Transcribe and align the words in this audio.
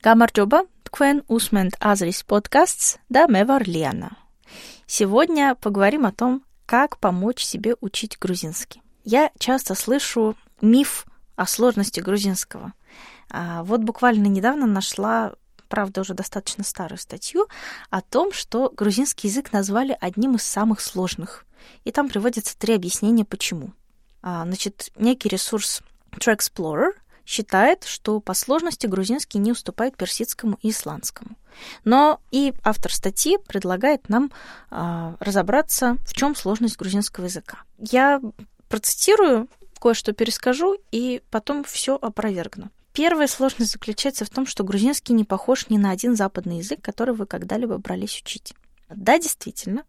Гамарджоба, 0.00 0.62
тквен 0.84 1.24
усмент 1.26 1.74
азрис 1.80 2.22
подкастс, 2.22 2.98
да 3.08 3.26
мевар 3.26 3.64
Лена. 3.68 4.16
Сегодня 4.86 5.56
поговорим 5.56 6.06
о 6.06 6.12
том, 6.12 6.44
как 6.66 6.98
помочь 6.98 7.42
себе 7.42 7.74
учить 7.80 8.16
грузинский. 8.16 8.80
Я 9.02 9.32
часто 9.40 9.74
слышу 9.74 10.36
миф 10.60 11.04
о 11.34 11.46
сложности 11.46 11.98
грузинского. 11.98 12.74
А 13.30 13.64
вот 13.64 13.80
буквально 13.80 14.28
недавно 14.28 14.66
нашла 14.66 15.34
правда, 15.68 16.02
уже 16.02 16.14
достаточно 16.14 16.62
старую 16.62 16.98
статью 16.98 17.48
о 17.90 18.00
том, 18.00 18.32
что 18.32 18.70
грузинский 18.74 19.26
язык 19.28 19.52
назвали 19.52 19.98
одним 20.00 20.36
из 20.36 20.44
самых 20.44 20.80
сложных. 20.80 21.44
И 21.84 21.90
там 21.90 22.08
приводятся 22.08 22.56
три 22.56 22.74
объяснения, 22.74 23.24
почему. 23.24 23.72
А, 24.22 24.44
значит, 24.44 24.90
некий 24.96 25.28
ресурс 25.28 25.82
Track 26.12 26.38
Explorer 26.38 26.92
считает, 27.28 27.84
что 27.84 28.20
по 28.20 28.32
сложности 28.32 28.86
грузинский 28.86 29.38
не 29.38 29.52
уступает 29.52 29.98
персидскому 29.98 30.58
и 30.62 30.70
исландскому. 30.70 31.36
Но 31.84 32.20
и 32.30 32.54
автор 32.64 32.90
статьи 32.90 33.36
предлагает 33.46 34.08
нам 34.08 34.32
а, 34.70 35.14
разобраться, 35.20 35.98
в 36.06 36.14
чем 36.14 36.34
сложность 36.34 36.78
грузинского 36.78 37.26
языка. 37.26 37.58
Я 37.78 38.22
процитирую, 38.70 39.46
кое-что 39.78 40.14
перескажу 40.14 40.78
и 40.90 41.20
потом 41.30 41.64
все 41.64 41.98
опровергну. 42.00 42.70
Первая 42.94 43.28
сложность 43.28 43.72
заключается 43.72 44.24
в 44.24 44.30
том, 44.30 44.46
что 44.46 44.64
грузинский 44.64 45.12
не 45.12 45.24
похож 45.24 45.68
ни 45.68 45.76
на 45.76 45.90
один 45.90 46.16
западный 46.16 46.58
язык, 46.58 46.80
который 46.80 47.14
вы 47.14 47.26
когда-либо 47.26 47.76
брались 47.76 48.22
учить. 48.22 48.54
Да, 48.88 49.18
действительно, 49.18 49.84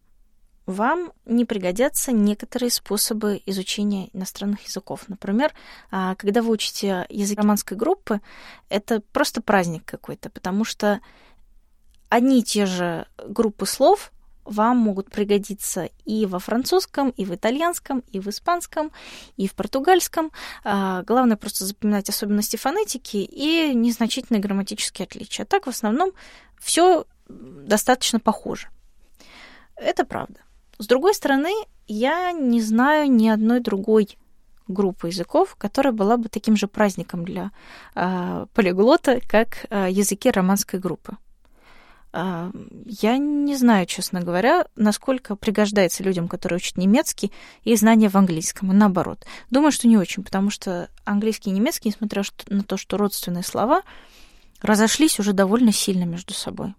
вам 0.70 1.12
не 1.26 1.46
пригодятся 1.46 2.12
некоторые 2.12 2.70
способы 2.70 3.42
изучения 3.46 4.10
иностранных 4.14 4.62
языков. 4.66 5.06
Например, 5.08 5.54
а, 5.90 6.16
когда 6.16 6.42
вы 6.42 6.52
учите 6.52 7.06
язык 7.10 7.38
романской 7.38 7.76
группы, 7.76 8.22
это 8.70 9.02
просто 9.12 9.42
праздник 9.42 9.84
какой-то, 9.86 10.30
потому 10.30 10.64
что 10.64 11.00
одни 12.10 12.40
и 12.40 12.44
те 12.44 12.66
же 12.66 13.08
группы 13.18 13.66
слов 13.66 14.12
вам 14.46 14.78
могут 14.78 15.10
пригодиться 15.12 15.90
и 16.06 16.26
во 16.26 16.40
французском, 16.40 17.10
и 17.12 17.26
в 17.26 17.34
итальянском, 17.34 18.04
и 18.12 18.20
в 18.20 18.28
испанском, 18.30 18.92
и 19.38 19.48
в 19.48 19.54
португальском. 19.54 20.32
А, 20.64 21.04
главное 21.04 21.38
просто 21.38 21.66
запоминать 21.66 22.10
особенности 22.10 22.58
фонетики 22.58 23.18
и 23.18 23.74
незначительные 23.74 24.42
грамматические 24.42 25.06
отличия. 25.06 25.46
Так 25.46 25.66
в 25.66 25.70
основном 25.70 26.12
все 26.60 27.06
достаточно 27.28 28.20
похоже. 28.20 28.70
Это 29.76 30.04
правда. 30.04 30.40
С 30.80 30.88
другой 30.88 31.14
стороны, 31.14 31.52
я 31.88 32.32
не 32.32 32.62
знаю 32.62 33.12
ни 33.12 33.28
одной 33.28 33.60
другой 33.60 34.18
группы 34.70 35.08
языков, 35.08 35.56
которая 35.58 35.92
была 35.92 36.16
бы 36.16 36.30
таким 36.30 36.56
же 36.56 36.68
праздником 36.68 37.26
для 37.26 37.52
э, 37.96 38.46
полиглота, 38.54 39.20
как 39.28 39.66
э, 39.70 39.88
языки 39.90 40.32
романской 40.32 40.80
группы. 40.80 41.18
Э, 42.14 42.50
я 42.86 43.18
не 43.18 43.58
знаю, 43.58 43.88
честно 43.88 44.22
говоря, 44.22 44.68
насколько 44.78 45.36
пригождается 45.36 46.02
людям, 46.04 46.30
которые 46.30 46.58
учат 46.58 46.78
немецкий, 46.78 47.34
и 47.64 47.76
знания 47.76 48.08
в 48.08 48.16
английском, 48.16 48.72
и 48.72 48.76
наоборот. 48.76 49.26
Думаю, 49.50 49.74
что 49.74 49.88
не 49.88 49.98
очень, 49.98 50.24
потому 50.24 50.50
что 50.50 50.90
английский 51.04 51.50
и 51.50 51.54
немецкий, 51.54 51.90
несмотря 51.90 52.24
на 52.48 52.64
то, 52.64 52.78
что 52.78 52.96
родственные 52.96 53.44
слова, 53.44 53.82
разошлись 54.62 55.20
уже 55.20 55.34
довольно 55.34 55.74
сильно 55.74 56.06
между 56.06 56.34
собой. 56.34 56.74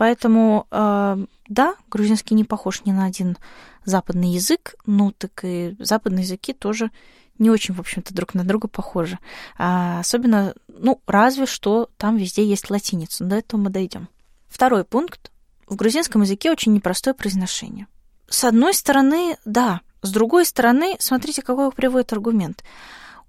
Поэтому, 0.00 0.66
э, 0.70 1.26
да, 1.48 1.74
грузинский 1.90 2.34
не 2.34 2.44
похож 2.44 2.86
ни 2.86 2.90
на 2.90 3.04
один 3.04 3.36
западный 3.84 4.30
язык, 4.30 4.76
ну 4.86 5.12
так 5.12 5.44
и 5.44 5.76
западные 5.78 6.22
языки 6.22 6.54
тоже 6.54 6.90
не 7.38 7.50
очень, 7.50 7.74
в 7.74 7.80
общем-то, 7.80 8.14
друг 8.14 8.32
на 8.32 8.42
друга 8.42 8.66
похожи. 8.66 9.18
А 9.58 10.00
особенно, 10.00 10.54
ну, 10.68 11.02
разве 11.06 11.44
что 11.44 11.90
там 11.98 12.16
везде 12.16 12.46
есть 12.46 12.70
латиница, 12.70 13.24
до 13.24 13.36
этого 13.36 13.60
мы 13.60 13.68
дойдем. 13.68 14.08
Второй 14.48 14.84
пункт. 14.84 15.30
В 15.66 15.76
грузинском 15.76 16.22
языке 16.22 16.50
очень 16.50 16.72
непростое 16.72 17.12
произношение. 17.12 17.86
С 18.26 18.44
одной 18.44 18.72
стороны, 18.72 19.36
да. 19.44 19.82
С 20.00 20.12
другой 20.12 20.46
стороны, 20.46 20.96
смотрите, 20.98 21.42
какой 21.42 21.70
приводит 21.72 22.14
аргумент. 22.14 22.64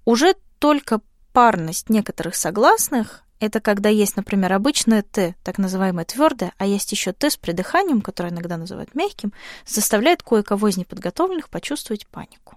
Уже 0.06 0.36
только 0.58 1.02
парность 1.34 1.90
некоторых 1.90 2.34
согласных 2.34 3.24
это 3.42 3.60
когда 3.60 3.88
есть, 3.88 4.14
например, 4.14 4.52
обычное 4.52 5.02
Т, 5.02 5.34
так 5.42 5.58
называемое 5.58 6.04
твердое, 6.04 6.52
а 6.58 6.66
есть 6.66 6.92
еще 6.92 7.12
Т 7.12 7.28
с 7.28 7.36
придыханием, 7.36 8.00
которое 8.00 8.28
иногда 8.28 8.56
называют 8.56 8.94
мягким, 8.94 9.32
заставляет 9.66 10.22
кое-кого 10.22 10.68
из 10.68 10.76
неподготовленных 10.76 11.50
почувствовать 11.50 12.06
панику. 12.06 12.56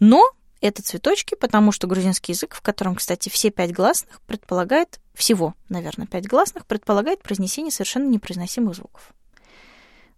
Но 0.00 0.24
это 0.62 0.82
цветочки, 0.82 1.34
потому 1.34 1.72
что 1.72 1.86
грузинский 1.86 2.32
язык, 2.32 2.54
в 2.54 2.62
котором, 2.62 2.94
кстати, 2.94 3.28
все 3.28 3.50
пять 3.50 3.74
гласных 3.74 4.22
предполагает, 4.22 4.98
всего, 5.12 5.54
наверное, 5.68 6.06
пять 6.06 6.26
гласных, 6.26 6.64
предполагает 6.64 7.22
произнесение 7.22 7.70
совершенно 7.70 8.08
непроизносимых 8.08 8.76
звуков. 8.76 9.12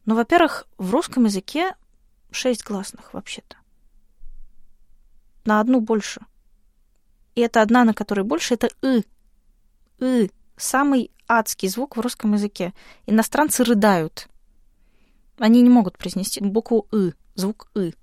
Но, 0.05 0.15
во-первых, 0.15 0.69
в 0.79 0.93
русском 0.93 1.25
языке 1.25 1.75
шесть 2.31 2.63
гласных 2.63 3.13
вообще-то. 3.13 3.57
На 5.45 5.59
одну 5.59 5.81
больше. 5.81 6.21
И 7.35 7.41
это 7.41 7.61
одна, 7.61 7.83
на 7.83 7.93
которой 7.93 8.23
больше, 8.23 8.55
это 8.55 8.69
«ы», 8.83 9.03
«ы»— 10.01 10.31
самый 10.57 11.11
адский 11.29 11.69
звук 11.69 11.97
в 11.97 12.01
русском 12.01 12.35
языке. 12.35 12.75
Иностранцы 13.07 13.65
рыдают. 13.65 14.29
Они 15.39 15.63
не 15.63 15.71
могут 15.71 15.97
произнести 15.97 16.41
букву 16.41 16.87
«ы», 16.93 17.15
звук 17.35 17.69
«ы». 17.75 17.95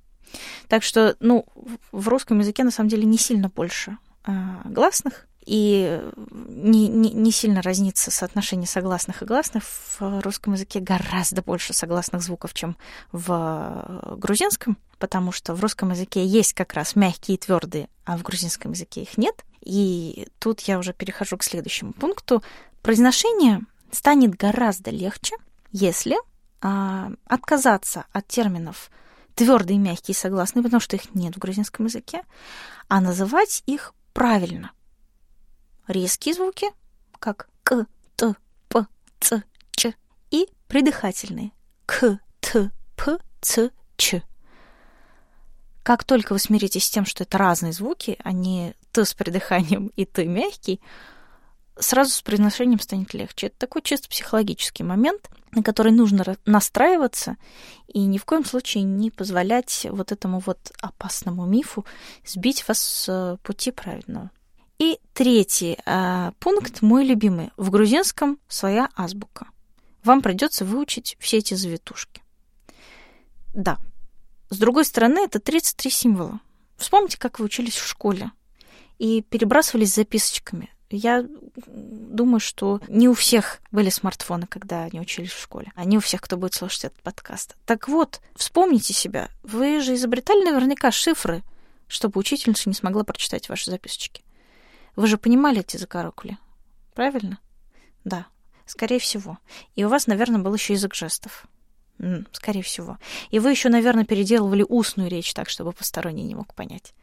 Так 0.67 0.83
что, 0.83 1.15
ну, 1.19 1.45
в 1.91 2.07
русском 2.07 2.39
языке 2.39 2.63
на 2.63 2.71
самом 2.71 2.89
деле 2.89 3.05
не 3.05 3.17
сильно 3.17 3.49
больше 3.49 3.97
а, 4.23 4.61
гласных, 4.65 5.26
и 5.47 6.01
не, 6.25 6.89
не, 6.89 7.11
не 7.13 7.31
сильно 7.31 7.61
разнится 7.61 8.11
соотношение 8.11 8.67
согласных 8.67 9.21
и 9.21 9.25
гласных. 9.25 9.63
В 9.97 10.21
русском 10.21 10.53
языке 10.53 10.81
гораздо 10.81 11.41
больше 11.41 11.73
согласных 11.73 12.21
звуков, 12.21 12.53
чем 12.53 12.75
в 13.13 14.17
грузинском, 14.17 14.77
потому 14.99 15.31
что 15.31 15.55
в 15.55 15.61
русском 15.61 15.91
языке 15.91 16.25
есть 16.25 16.53
как 16.53 16.73
раз 16.73 16.97
мягкие 16.97 17.35
и 17.35 17.39
твердые, 17.39 17.87
а 18.03 18.17
в 18.17 18.23
грузинском 18.23 18.73
языке 18.73 19.03
их 19.03 19.17
нет. 19.17 19.45
И 19.61 20.27
тут 20.39 20.59
я 20.61 20.79
уже 20.79 20.91
перехожу 20.91 21.37
к 21.37 21.43
следующему 21.43 21.93
пункту. 21.93 22.43
Произношение 22.81 23.61
станет 23.91 24.35
гораздо 24.35 24.91
легче, 24.91 25.37
если 25.71 26.17
а, 26.61 27.11
отказаться 27.25 28.03
от 28.11 28.27
терминов 28.27 28.91
твердые, 29.35 29.79
мягкие 29.79 30.13
и 30.13 30.17
согласные, 30.17 30.63
потому 30.63 30.81
что 30.81 30.97
их 30.97 31.15
нет 31.15 31.35
в 31.35 31.39
грузинском 31.39 31.85
языке, 31.85 32.23
а 32.89 32.99
называть 32.99 33.63
их 33.65 33.93
правильно. 34.11 34.71
Резкие 35.87 36.33
звуки, 36.33 36.67
как 37.19 37.49
к, 37.63 37.85
т, 38.15 38.35
п, 38.67 38.85
ц, 39.19 39.43
ч, 39.71 39.95
и 40.31 40.47
придыхательные 40.67 41.51
к, 41.85 42.19
т, 42.41 42.71
п, 42.95 43.17
ц, 43.39 43.71
ч. 43.95 44.21
Как 45.83 46.03
только 46.03 46.33
вы 46.33 46.39
смиритесь 46.39 46.85
с 46.85 46.89
тем, 46.89 47.05
что 47.05 47.23
это 47.23 47.37
разные 47.37 47.71
звуки, 47.71 48.17
они 48.23 48.73
т 48.91 49.05
с 49.05 49.13
придыханием 49.13 49.87
и 49.95 50.03
т 50.03 50.25
мягкий, 50.25 50.81
сразу 51.79 52.11
с 52.11 52.21
произношением 52.21 52.81
станет 52.81 53.13
легче. 53.13 53.47
Это 53.47 53.57
такой 53.57 53.81
чисто 53.81 54.09
психологический 54.09 54.83
момент, 54.83 55.29
на 55.51 55.63
который 55.63 55.93
нужно 55.93 56.35
настраиваться 56.45 57.37
и 57.87 57.99
ни 57.99 58.17
в 58.17 58.25
коем 58.25 58.43
случае 58.43 58.83
не 58.83 59.09
позволять 59.09 59.87
вот 59.89 60.11
этому 60.11 60.39
вот 60.39 60.71
опасному 60.81 61.45
мифу 61.45 61.85
сбить 62.25 62.67
вас 62.67 62.79
с 62.79 63.39
пути 63.43 63.71
правильного. 63.71 64.31
И 64.79 64.99
третий 65.13 65.77
э, 65.85 66.31
пункт, 66.39 66.81
мой 66.81 67.05
любимый. 67.05 67.51
В 67.57 67.71
грузинском 67.71 68.39
своя 68.47 68.89
азбука. 68.95 69.47
Вам 70.03 70.21
придется 70.21 70.65
выучить 70.65 71.17
все 71.19 71.37
эти 71.37 71.55
завитушки. 71.55 72.21
Да, 73.53 73.77
с 74.49 74.57
другой 74.57 74.85
стороны, 74.85 75.19
это 75.19 75.39
33 75.39 75.91
символа. 75.91 76.39
Вспомните, 76.77 77.17
как 77.17 77.39
вы 77.39 77.45
учились 77.45 77.75
в 77.75 77.87
школе 77.87 78.31
и 78.97 79.21
перебрасывались 79.21 79.95
записочками. 79.95 80.69
Я 80.89 81.25
думаю, 81.67 82.39
что 82.39 82.79
не 82.87 83.09
у 83.09 83.13
всех 83.13 83.59
были 83.71 83.89
смартфоны, 83.89 84.47
когда 84.47 84.83
они 84.83 85.01
учились 85.01 85.31
в 85.31 85.41
школе, 85.41 85.71
а 85.75 85.83
не 85.83 85.97
у 85.97 85.99
всех, 85.99 86.21
кто 86.21 86.37
будет 86.37 86.53
слушать 86.53 86.85
этот 86.85 87.01
подкаст. 87.01 87.57
Так 87.65 87.89
вот, 87.89 88.21
вспомните 88.35 88.93
себя. 88.93 89.29
Вы 89.43 89.81
же 89.81 89.95
изобретали 89.95 90.45
наверняка 90.45 90.91
шифры, 90.91 91.43
чтобы 91.87 92.19
учительница 92.19 92.69
не 92.69 92.75
смогла 92.75 93.03
прочитать 93.03 93.49
ваши 93.49 93.69
записочки. 93.69 94.23
Вы 94.97 95.05
же 95.05 95.17
понимали 95.19 95.59
эти 95.59 95.77
закорокули, 95.77 96.39
правильно? 96.95 97.37
Да, 98.03 98.25
скорее 98.65 98.97
всего. 98.97 99.37
И 99.75 99.85
у 99.85 99.89
вас, 99.89 100.07
наверное, 100.07 100.41
был 100.41 100.53
еще 100.55 100.73
язык 100.73 100.95
жестов. 100.95 101.45
Скорее 102.31 102.63
всего. 102.63 102.97
И 103.29 103.37
вы 103.37 103.51
еще, 103.51 103.69
наверное, 103.69 104.05
переделывали 104.05 104.65
устную 104.67 105.07
речь 105.09 105.33
так, 105.35 105.49
чтобы 105.49 105.71
посторонний 105.71 106.23
не 106.23 106.33
мог 106.33 106.55
понять. 106.55 106.95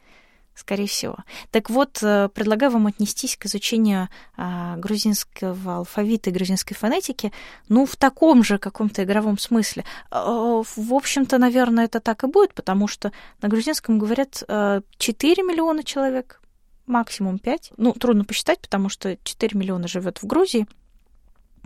Скорее 0.53 0.87
всего. 0.87 1.17
Так 1.51 1.69
вот, 1.69 1.99
э, 2.01 2.29
предлагаю 2.33 2.71
вам 2.73 2.87
отнестись 2.87 3.37
к 3.37 3.45
изучению 3.45 4.07
а, 4.37 4.77
грузинского 4.77 5.77
алфавита 5.77 6.29
и 6.29 6.33
грузинской 6.33 6.77
фонетики, 6.77 7.33
ну, 7.67 7.85
в 7.85 7.97
таком 7.97 8.41
же 8.41 8.57
каком-то 8.57 9.03
игровом 9.03 9.37
смысле. 9.37 9.83
А, 10.11 10.63
в 10.63 10.93
общем-то, 10.93 11.37
наверное, 11.37 11.85
это 11.85 11.99
так 11.99 12.23
и 12.23 12.27
будет, 12.27 12.53
потому 12.53 12.87
что 12.87 13.11
на 13.41 13.49
грузинском 13.49 13.99
говорят 13.99 14.43
4 14.47 14.47
э, 14.47 15.45
миллиона 15.45 15.83
человек, 15.83 16.41
максимум 16.87 17.39
5. 17.39 17.73
Ну, 17.77 17.93
трудно 17.93 18.25
посчитать, 18.25 18.59
потому 18.59 18.89
что 18.89 19.17
4 19.23 19.57
миллиона 19.57 19.87
живет 19.87 20.21
в 20.21 20.25
Грузии. 20.25 20.67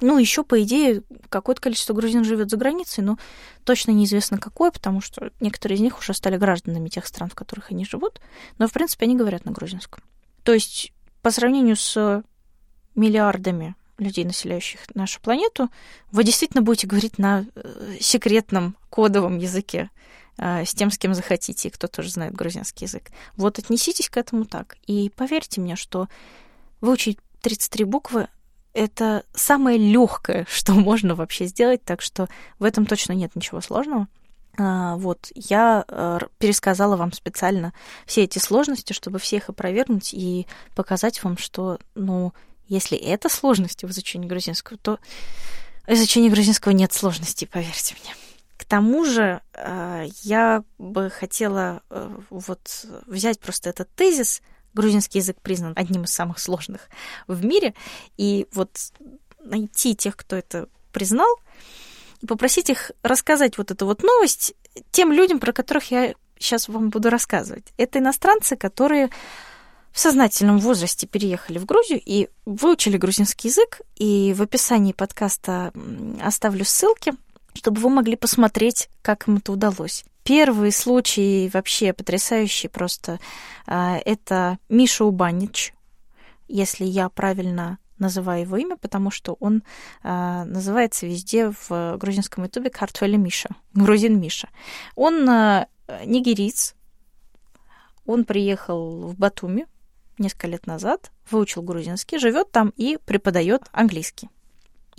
Ну, 0.01 0.17
еще, 0.17 0.43
по 0.43 0.61
идее, 0.61 1.03
какое-то 1.29 1.61
количество 1.61 1.93
грузин 1.93 2.23
живет 2.23 2.49
за 2.49 2.57
границей, 2.57 3.03
но 3.03 3.17
точно 3.65 3.91
неизвестно 3.91 4.37
какое, 4.37 4.71
потому 4.71 5.01
что 5.01 5.31
некоторые 5.41 5.77
из 5.77 5.81
них 5.81 5.99
уже 5.99 6.13
стали 6.13 6.37
гражданами 6.37 6.87
тех 6.87 7.05
стран, 7.05 7.29
в 7.29 7.35
которых 7.35 7.71
они 7.71 7.85
живут. 7.85 8.21
Но, 8.57 8.67
в 8.67 8.71
принципе, 8.71 9.05
они 9.05 9.17
говорят 9.17 9.45
на 9.45 9.51
грузинском. 9.51 10.03
То 10.43 10.53
есть, 10.53 10.93
по 11.21 11.31
сравнению 11.31 11.75
с 11.75 12.23
миллиардами 12.95 13.75
людей, 13.97 14.23
населяющих 14.23 14.79
нашу 14.95 15.19
планету, 15.21 15.69
вы 16.11 16.23
действительно 16.23 16.63
будете 16.63 16.87
говорить 16.87 17.17
на 17.17 17.45
э, 17.55 17.97
секретном 17.99 18.77
кодовом 18.89 19.37
языке 19.37 19.89
с 20.39 20.73
тем, 20.73 20.89
с 20.89 20.97
кем 20.97 21.13
захотите, 21.13 21.67
и 21.67 21.71
кто 21.71 21.87
тоже 21.87 22.09
знает 22.09 22.33
грузинский 22.33 22.85
язык. 22.85 23.11
Вот 23.35 23.59
отнеситесь 23.59 24.09
к 24.09 24.17
этому 24.17 24.45
так. 24.45 24.77
И 24.87 25.11
поверьте 25.15 25.59
мне, 25.61 25.75
что 25.75 26.07
выучить 26.81 27.19
33 27.41 27.83
буквы 27.85 28.27
это 28.73 29.23
самое 29.33 29.77
легкое, 29.77 30.45
что 30.49 30.73
можно 30.73 31.15
вообще 31.15 31.45
сделать, 31.45 31.83
так 31.83 32.01
что 32.01 32.27
в 32.59 32.63
этом 32.63 32.85
точно 32.85 33.13
нет 33.13 33.35
ничего 33.35 33.61
сложного. 33.61 34.07
А, 34.57 34.97
вот, 34.97 35.31
я 35.35 35.85
э, 35.87 36.19
пересказала 36.37 36.97
вам 36.97 37.13
специально 37.13 37.73
все 38.05 38.23
эти 38.23 38.39
сложности, 38.39 38.93
чтобы 38.93 39.19
всех 39.19 39.49
опровергнуть 39.49 40.13
и 40.13 40.47
показать 40.75 41.23
вам, 41.23 41.37
что, 41.37 41.79
ну, 41.95 42.33
если 42.67 42.97
это 42.97 43.29
сложности 43.29 43.85
в 43.85 43.91
изучении 43.91 44.27
грузинского, 44.27 44.77
то 44.77 44.99
в 45.87 45.91
изучении 45.91 46.29
грузинского 46.29 46.73
нет 46.73 46.91
сложностей, 46.91 47.47
поверьте 47.47 47.95
мне. 48.03 48.13
К 48.59 48.65
тому 48.65 49.05
же 49.05 49.41
э, 49.53 50.07
я 50.23 50.65
бы 50.77 51.09
хотела 51.09 51.81
э, 51.89 52.19
вот 52.29 52.85
взять 53.07 53.39
просто 53.39 53.69
этот 53.69 53.89
тезис. 53.95 54.41
Грузинский 54.73 55.19
язык 55.19 55.37
признан 55.41 55.71
одним 55.77 56.03
из 56.03 56.11
самых 56.11 56.39
сложных 56.39 56.89
в 57.25 57.45
мире. 57.45 57.73
И 58.17 58.47
вот 58.51 58.69
найти 59.41 59.95
тех, 59.95 60.17
кто 60.17 60.35
это 60.35 60.67
признал, 60.91 61.33
и 62.19 62.25
попросить 62.25 62.69
их 62.69 62.91
рассказать 63.01 63.57
вот 63.57 63.71
эту 63.71 63.85
вот 63.85 64.03
новость 64.03 64.53
тем 64.91 65.13
людям, 65.13 65.39
про 65.39 65.53
которых 65.53 65.89
я 65.89 66.13
сейчас 66.37 66.67
вам 66.67 66.89
буду 66.89 67.09
рассказывать. 67.09 67.63
Это 67.77 67.99
иностранцы, 67.99 68.57
которые 68.57 69.09
в 69.93 69.99
сознательном 70.01 70.59
возрасте 70.59 71.07
переехали 71.07 71.59
в 71.59 71.65
Грузию 71.65 72.01
и 72.05 72.27
выучили 72.45 72.97
грузинский 72.97 73.47
язык. 73.47 73.79
И 73.95 74.33
в 74.37 74.41
описании 74.41 74.91
подкаста 74.91 75.71
оставлю 76.21 76.65
ссылки, 76.65 77.13
чтобы 77.53 77.81
вы 77.81 77.89
могли 77.89 78.15
посмотреть, 78.15 78.89
как 79.01 79.27
им 79.27 79.37
это 79.37 79.51
удалось. 79.51 80.05
Первый 80.23 80.71
случай 80.71 81.49
вообще 81.53 81.93
потрясающий 81.93 82.67
просто. 82.67 83.19
А, 83.65 83.99
это 84.05 84.57
Миша 84.69 85.05
Убанич, 85.05 85.73
если 86.47 86.85
я 86.85 87.09
правильно 87.09 87.79
называю 87.97 88.41
его 88.41 88.57
имя, 88.57 88.77
потому 88.77 89.11
что 89.11 89.35
он 89.39 89.63
а, 90.03 90.45
называется 90.45 91.05
везде 91.05 91.51
в 91.67 91.97
грузинском 91.97 92.43
ютубе 92.45 92.69
Картвеля 92.69 93.17
Миша, 93.17 93.49
грузин 93.73 94.19
Миша. 94.19 94.49
Он 94.95 95.27
а, 95.29 95.67
нигериец, 96.05 96.75
он 98.05 98.25
приехал 98.25 99.07
в 99.07 99.17
Батуми 99.17 99.67
несколько 100.17 100.47
лет 100.47 100.67
назад, 100.67 101.11
выучил 101.29 101.61
грузинский, 101.61 102.17
живет 102.17 102.51
там 102.51 102.73
и 102.75 102.97
преподает 103.05 103.63
английский. 103.71 104.29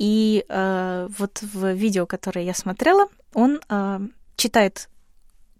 И 0.00 0.46
э, 0.48 1.08
вот 1.18 1.42
в 1.42 1.74
видео, 1.74 2.06
которое 2.06 2.42
я 2.42 2.54
смотрела, 2.54 3.08
он 3.34 3.60
э, 3.68 4.00
читает 4.36 4.88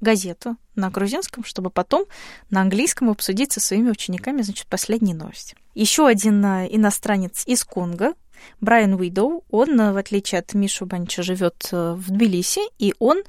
газету 0.01 0.57
на 0.75 0.89
грузинском, 0.89 1.45
чтобы 1.45 1.69
потом 1.69 2.07
на 2.49 2.63
английском 2.63 3.11
обсудить 3.11 3.53
со 3.53 3.61
своими 3.61 3.91
учениками, 3.91 4.41
значит, 4.41 4.67
последние 4.67 5.15
новости. 5.15 5.57
Еще 5.75 6.07
один 6.07 6.43
э, 6.43 6.69
иностранец 6.71 7.47
из 7.47 7.65
Конго, 7.65 8.15
Брайан 8.63 8.95
Уидоу, 8.95 9.45
он, 9.51 9.79
э, 9.79 9.93
в 9.93 9.99
отличие 9.99 10.39
от 10.39 10.55
Мишу 10.55 10.87
Банча, 10.87 11.23
живет 11.23 11.69
э, 11.71 11.93
в 11.93 12.11
Тбилиси, 12.11 12.63
и 12.79 12.95
он 12.99 13.23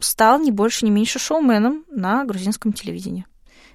стал 0.00 0.40
не 0.40 0.50
больше, 0.50 0.86
не 0.86 0.90
меньше 0.90 1.20
шоуменом 1.20 1.84
на 1.88 2.24
грузинском 2.24 2.72
телевидении. 2.72 3.26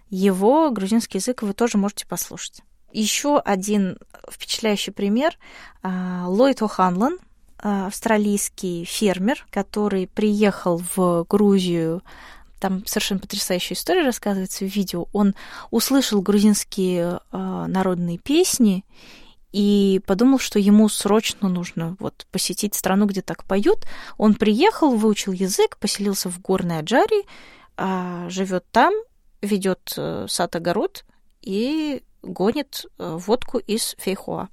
Его 0.09 0.69
грузинский 0.71 1.19
язык 1.19 1.43
вы 1.43 1.53
тоже 1.53 1.77
можете 1.77 2.05
послушать. 2.05 2.61
Еще 2.93 3.39
один 3.39 3.97
впечатляющий 4.29 4.93
пример. 4.93 5.37
А, 5.81 6.25
Ллойд 6.27 6.61
О'Ханлон, 6.61 7.17
а, 7.57 7.87
австралийский 7.87 8.85
фермер, 8.85 9.45
который 9.49 10.07
приехал 10.07 10.81
в 10.95 11.25
Грузию 11.27 12.03
там 12.59 12.85
совершенно 12.85 13.19
потрясающая 13.19 13.75
история 13.75 14.05
рассказывается 14.05 14.63
в 14.63 14.69
видео. 14.73 15.07
Он 15.11 15.35
услышал 15.69 16.21
грузинские 16.21 17.19
э, 17.19 17.65
народные 17.67 18.17
песни 18.19 18.85
и 19.51 19.99
подумал, 20.07 20.39
что 20.39 20.59
ему 20.59 20.87
срочно 20.87 21.49
нужно 21.49 21.97
вот 21.99 22.25
посетить 22.31 22.73
страну, 22.73 23.05
где 23.05 23.21
так 23.21 23.43
поют. 23.43 23.85
Он 24.17 24.33
приехал, 24.33 24.95
выучил 24.95 25.33
язык, 25.33 25.77
поселился 25.77 26.29
в 26.29 26.39
горной 26.39 26.79
Аджаре, 26.79 27.23
э, 27.75 28.27
живет 28.29 28.63
там 28.71 28.93
ведет 29.41 29.97
сад-огород 30.29 31.03
и 31.41 32.01
гонит 32.23 32.85
э, 32.97 33.17
водку 33.19 33.57
из 33.59 33.95
фейхуа. 33.99 34.49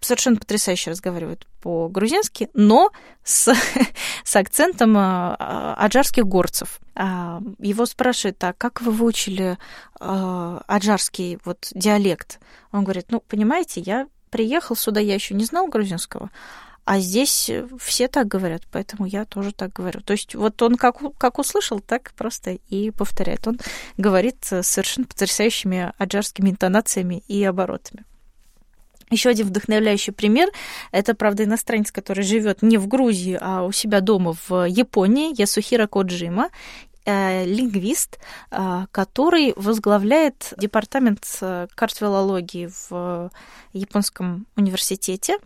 Совершенно 0.00 0.36
потрясающе 0.36 0.92
разговаривает 0.92 1.46
по-грузински, 1.60 2.48
но 2.54 2.90
с, 3.24 3.52
с 4.24 4.36
акцентом 4.36 4.96
э, 4.96 5.34
аджарских 5.76 6.24
горцев. 6.26 6.80
А, 6.94 7.40
его 7.58 7.84
спрашивают, 7.84 8.42
а 8.44 8.52
как 8.52 8.80
вы 8.80 8.92
выучили 8.92 9.58
аджарский 10.00 11.38
вот 11.44 11.68
диалект? 11.74 12.40
Он 12.70 12.84
говорит, 12.84 13.06
ну, 13.10 13.20
понимаете, 13.20 13.80
я 13.80 14.06
приехал 14.30 14.76
сюда, 14.76 15.00
я 15.00 15.14
еще 15.14 15.34
не 15.34 15.44
знал 15.44 15.66
грузинского, 15.66 16.30
а 16.90 17.00
здесь 17.00 17.50
э, 17.50 17.68
все 17.78 18.08
так 18.08 18.28
говорят, 18.28 18.62
поэтому 18.72 19.04
я 19.04 19.26
тоже 19.26 19.52
так 19.52 19.74
говорю. 19.74 20.00
То 20.00 20.12
есть 20.14 20.34
вот 20.34 20.62
он 20.62 20.76
как, 20.76 20.96
как 21.18 21.38
услышал, 21.38 21.80
так 21.80 22.12
просто 22.16 22.52
и 22.70 22.90
повторяет. 22.90 23.46
Он 23.46 23.60
говорит 23.98 24.36
с 24.40 24.62
совершенно 24.62 25.06
потрясающими 25.06 25.92
аджарскими 25.98 26.48
интонациями 26.48 27.22
и 27.28 27.44
оборотами. 27.44 28.06
Еще 29.10 29.28
один 29.28 29.48
вдохновляющий 29.48 30.14
пример– 30.14 30.48
это, 30.90 31.14
правда, 31.14 31.44
иностранец, 31.44 31.92
который 31.92 32.24
живет 32.24 32.62
не 32.62 32.78
в 32.78 32.88
Грузии, 32.88 33.36
а 33.38 33.64
у 33.64 33.72
себя 33.72 34.00
дома 34.00 34.34
в 34.48 34.64
Японии, 34.64 35.38
Ясухира 35.38 35.88
Коджима, 35.88 36.48
э, 37.04 37.44
лингвист, 37.44 38.18
э, 38.50 38.86
который 38.92 39.52
возглавляет 39.56 40.54
департамент 40.56 41.26
картфилологии 41.74 42.70
в 42.88 43.30
Японском 43.74 44.46
университете. 44.56 45.36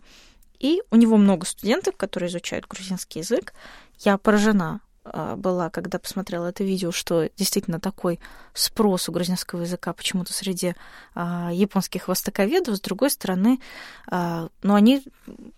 И 0.63 0.81
у 0.91 0.95
него 0.95 1.17
много 1.17 1.45
студентов, 1.45 1.97
которые 1.97 2.29
изучают 2.29 2.67
грузинский 2.67 3.19
язык. 3.19 3.53
Я 3.99 4.17
поражена 4.17 4.79
была, 5.05 5.69
когда 5.69 5.99
посмотрела 5.99 6.47
это 6.47 6.63
видео, 6.63 6.91
что 6.91 7.29
действительно 7.35 7.79
такой 7.79 8.19
спрос 8.53 9.09
у 9.09 9.11
грузинского 9.11 9.61
языка 9.61 9.93
почему-то 9.93 10.33
среди 10.33 10.75
а, 11.15 11.49
японских 11.51 12.07
востоковедов. 12.07 12.77
С 12.77 12.81
другой 12.81 13.09
стороны, 13.09 13.59
а, 14.07 14.49
ну, 14.61 14.75
они, 14.75 15.03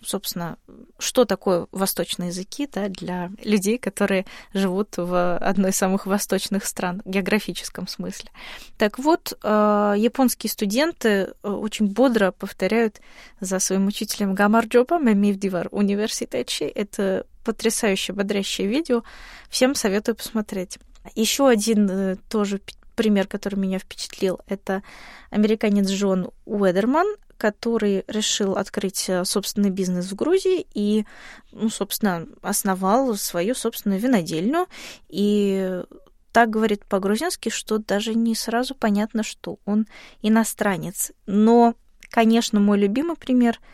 собственно, 0.01 0.57
что 0.97 1.25
такое 1.25 1.67
восточные 1.71 2.29
языки 2.29 2.67
да, 2.71 2.89
для 2.89 3.31
людей, 3.43 3.77
которые 3.77 4.25
живут 4.53 4.97
в 4.97 5.37
одной 5.37 5.71
из 5.71 5.75
самых 5.75 6.05
восточных 6.05 6.65
стран 6.65 7.01
в 7.05 7.09
географическом 7.09 7.87
смысле. 7.87 8.29
Так 8.77 8.99
вот, 8.99 9.37
а, 9.43 9.93
японские 9.95 10.49
студенты 10.49 11.33
а, 11.43 11.51
очень 11.51 11.87
бодро 11.87 12.31
повторяют 12.31 13.01
за 13.39 13.59
своим 13.59 13.87
учителем 13.87 14.33
Гамар 14.33 14.65
Джоба 14.65 14.99
Мемивдивар 14.99 15.67
университете. 15.71 16.67
Это 16.67 17.25
потрясающее, 17.45 18.13
бодрящее 18.13 18.67
видео. 18.67 19.03
Всем 19.49 19.75
советую 19.75 20.15
посмотреть. 20.15 20.79
Еще 21.15 21.47
один 21.47 21.89
э, 21.89 22.15
тоже 22.27 22.59
пример, 22.95 23.27
который 23.27 23.55
меня 23.55 23.79
впечатлил, 23.79 24.39
это 24.47 24.81
американец 25.29 25.87
Джон 25.89 26.31
Уэдерман, 26.45 27.07
который 27.37 28.03
решил 28.07 28.53
открыть 28.53 29.07
э, 29.07 29.23
собственный 29.23 29.69
бизнес 29.69 30.11
в 30.11 30.15
Грузии 30.15 30.65
и, 30.73 31.05
ну, 31.51 31.69
собственно, 31.69 32.25
основал 32.41 33.15
свою 33.15 33.53
собственную 33.53 34.01
винодельню. 34.01 34.67
И 35.07 35.83
так 36.31 36.49
говорит 36.49 36.85
по-грузински, 36.85 37.49
что 37.49 37.77
даже 37.77 38.15
не 38.15 38.35
сразу 38.35 38.73
понятно, 38.73 39.23
что 39.23 39.59
он 39.65 39.85
иностранец. 40.21 41.11
Но, 41.27 41.75
конечно, 42.09 42.59
мой 42.59 42.79
любимый 42.79 43.15
пример— 43.15 43.59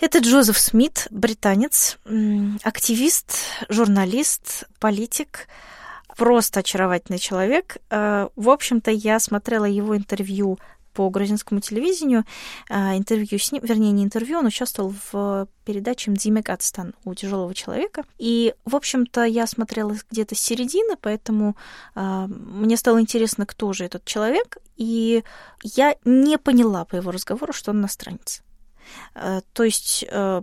это 0.00 0.18
Джозеф 0.18 0.58
Смит, 0.58 1.06
британец, 1.10 1.98
активист, 2.62 3.32
журналист, 3.68 4.64
политик, 4.78 5.46
просто 6.16 6.60
очаровательный 6.60 7.18
человек. 7.18 7.78
Э, 7.90 8.28
в 8.36 8.50
общем-то, 8.50 8.90
я 8.90 9.18
смотрела 9.20 9.64
его 9.64 9.96
интервью 9.96 10.58
по 10.92 11.08
грузинскому 11.08 11.60
телевидению 11.60 12.24
а, 12.68 12.96
интервью 12.96 13.38
с 13.38 13.52
ним, 13.52 13.62
вернее, 13.64 13.92
не 13.92 14.02
интервью, 14.04 14.38
он 14.38 14.46
участвовал 14.46 14.92
в 15.12 15.46
передаче 15.64 16.10
«Мдзимек 16.10 16.50
Ацтан» 16.50 16.94
у 17.04 17.14
тяжелого 17.14 17.54
человека. 17.54 18.02
И, 18.18 18.54
в 18.64 18.74
общем-то, 18.74 19.24
я 19.24 19.46
смотрела 19.46 19.94
где-то 20.10 20.34
с 20.34 20.40
середины, 20.40 20.96
поэтому 21.00 21.56
э, 21.94 22.26
мне 22.26 22.76
стало 22.76 23.00
интересно, 23.00 23.46
кто 23.46 23.72
же 23.72 23.84
этот 23.84 24.04
человек, 24.04 24.58
и 24.76 25.22
я 25.62 25.94
не 26.04 26.38
поняла 26.38 26.84
по 26.84 26.96
его 26.96 27.10
разговору, 27.12 27.52
что 27.52 27.70
он 27.70 27.78
иностранец. 27.78 28.42
Э, 29.14 29.40
то 29.52 29.64
есть 29.64 30.04
э, 30.08 30.42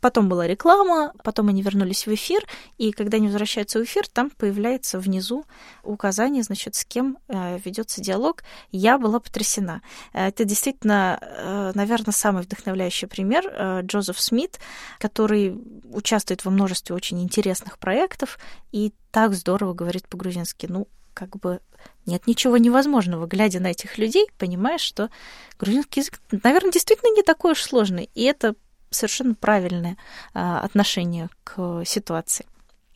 Потом 0.00 0.28
была 0.28 0.46
реклама, 0.46 1.12
потом 1.24 1.48
они 1.48 1.60
вернулись 1.60 2.06
в 2.06 2.14
эфир, 2.14 2.46
и 2.76 2.92
когда 2.92 3.16
они 3.16 3.26
возвращаются 3.26 3.80
в 3.80 3.82
эфир, 3.82 4.06
там 4.06 4.30
появляется 4.30 5.00
внизу 5.00 5.44
указание, 5.82 6.44
значит, 6.44 6.76
с 6.76 6.84
кем 6.84 7.18
э, 7.26 7.58
ведется 7.64 8.00
диалог. 8.00 8.44
Я 8.70 8.98
была 8.98 9.18
потрясена. 9.18 9.82
Это 10.12 10.44
действительно, 10.44 11.72
наверное, 11.74 12.12
самый 12.12 12.44
вдохновляющий 12.44 13.08
пример 13.08 13.82
Джозеф 13.84 14.20
Смит, 14.20 14.60
который 15.00 15.60
участвует 15.92 16.44
во 16.44 16.52
множестве 16.52 16.94
очень 16.94 17.20
интересных 17.20 17.76
проектов 17.80 18.38
и 18.70 18.92
так 19.10 19.34
здорово 19.34 19.74
говорит 19.74 20.06
по-грузински. 20.06 20.66
Ну, 20.66 20.86
как 21.18 21.36
бы 21.36 21.60
нет 22.06 22.28
ничего 22.28 22.58
невозможного. 22.58 23.26
Глядя 23.26 23.58
на 23.58 23.72
этих 23.72 23.98
людей, 23.98 24.28
понимаешь, 24.38 24.82
что 24.82 25.10
грузинский 25.58 26.00
язык, 26.00 26.20
наверное, 26.44 26.70
действительно 26.70 27.12
не 27.16 27.24
такой 27.24 27.52
уж 27.52 27.62
сложный. 27.62 28.08
И 28.14 28.22
это 28.22 28.54
совершенно 28.90 29.34
правильное 29.34 29.96
а, 30.32 30.60
отношение 30.60 31.28
к 31.42 31.82
ситуации. 31.84 32.46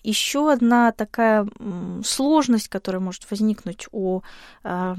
Еще 0.05 0.53
одна 0.53 0.93
такая 0.93 1.47
сложность, 2.05 2.69
которая 2.69 3.01
может 3.01 3.29
возникнуть 3.31 3.87
у 3.93 4.23
э, 4.65 4.95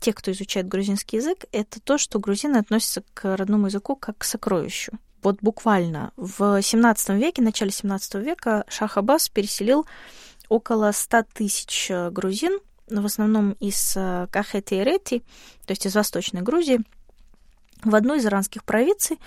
тех, 0.00 0.16
кто 0.16 0.32
изучает 0.32 0.66
грузинский 0.66 1.18
язык, 1.18 1.44
это 1.52 1.80
то, 1.80 1.98
что 1.98 2.18
грузины 2.18 2.56
относятся 2.56 3.04
к 3.14 3.36
родному 3.36 3.66
языку 3.66 3.94
как 3.94 4.18
к 4.18 4.24
сокровищу. 4.24 4.92
Вот 5.22 5.38
буквально 5.40 6.12
в 6.16 6.60
17 6.60 7.10
веке, 7.10 7.42
начале 7.42 7.70
17 7.70 8.14
века 8.16 8.64
Шах 8.66 8.96
Аббас 8.96 9.28
переселил 9.28 9.86
около 10.50 10.92
100 10.92 11.22
тысяч 11.32 11.90
грузин, 12.10 12.58
в 12.88 13.06
основном 13.06 13.52
из 13.52 13.94
э, 13.96 14.26
Кахети 14.30 14.74
и 14.74 14.84
Рети, 14.84 15.20
то 15.64 15.70
есть 15.70 15.86
из 15.86 15.94
Восточной 15.94 16.42
Грузии, 16.42 16.80
в 17.84 17.94
одну 17.94 18.14
из 18.14 18.26
иранских 18.26 18.64
провинций, 18.64 19.18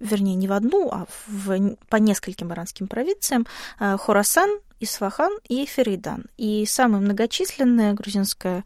вернее, 0.00 0.34
не 0.34 0.48
в 0.48 0.52
одну, 0.52 0.90
а 0.90 1.06
в, 1.26 1.76
по 1.88 1.96
нескольким 1.96 2.52
иранским 2.52 2.88
провинциям, 2.88 3.46
э, 3.80 3.96
Хорасан, 3.96 4.50
Исфахан 4.80 5.32
и 5.48 5.64
Феридан. 5.64 6.24
И 6.36 6.66
самая 6.66 7.00
многочисленная 7.00 7.94
грузинская 7.94 8.64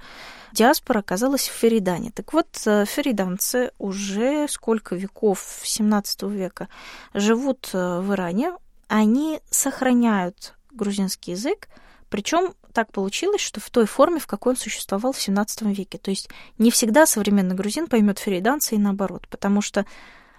диаспора 0.53 1.01
оказалась 1.01 1.49
в 1.49 1.53
Феридане. 1.53 2.11
Так 2.11 2.33
вот, 2.33 2.49
э, 2.65 2.87
фериданцы 2.87 3.73
уже 3.79 4.49
сколько 4.49 4.97
веков, 4.97 5.61
17 5.63 6.23
века, 6.25 6.69
живут 7.13 7.69
э, 7.73 8.01
в 8.01 8.15
Иране, 8.15 8.55
они 8.89 9.41
сохраняют 9.51 10.55
грузинский 10.71 11.33
язык, 11.33 11.69
причем 12.09 12.55
так 12.73 12.93
получилось, 12.93 13.41
что 13.41 13.61
в 13.61 13.71
той 13.71 13.87
форме, 13.87 14.21
в 14.21 14.27
какой 14.27 14.53
он 14.53 14.57
существовал 14.57 15.13
в 15.13 15.19
XVII 15.19 15.73
веке. 15.73 15.99
То 15.99 16.11
есть 16.11 16.29
не 16.59 16.71
всегда 16.71 17.07
современный 17.07 17.55
грузин 17.55 17.87
поймет 17.87 18.19
фериданца 18.19 18.75
и 18.75 18.79
наоборот, 18.79 19.27
потому 19.29 19.63
что 19.63 19.87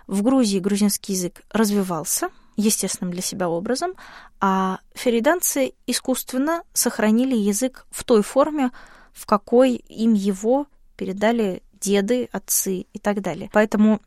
в 0.06 0.22
Грузии 0.22 0.60
грузинский 0.60 1.14
язык 1.14 1.42
развивался 1.52 2.30
естественным 2.56 3.12
для 3.12 3.22
себя 3.22 3.50
образом, 3.50 3.94
а 4.40 4.80
фериданцы 4.94 5.74
искусственно 5.86 6.64
сохранили 6.74 7.36
язык 7.36 7.86
в 7.92 8.04
той 8.04 8.24
форме, 8.24 8.72
в 9.14 9.26
какой 9.26 9.76
им 9.76 10.14
его 10.14 10.68
передали 10.96 11.62
деды, 11.80 12.30
отцы 12.32 12.86
и 12.92 13.00
так 13.00 13.22
далее. 13.22 13.50
Поэтому 13.54 14.02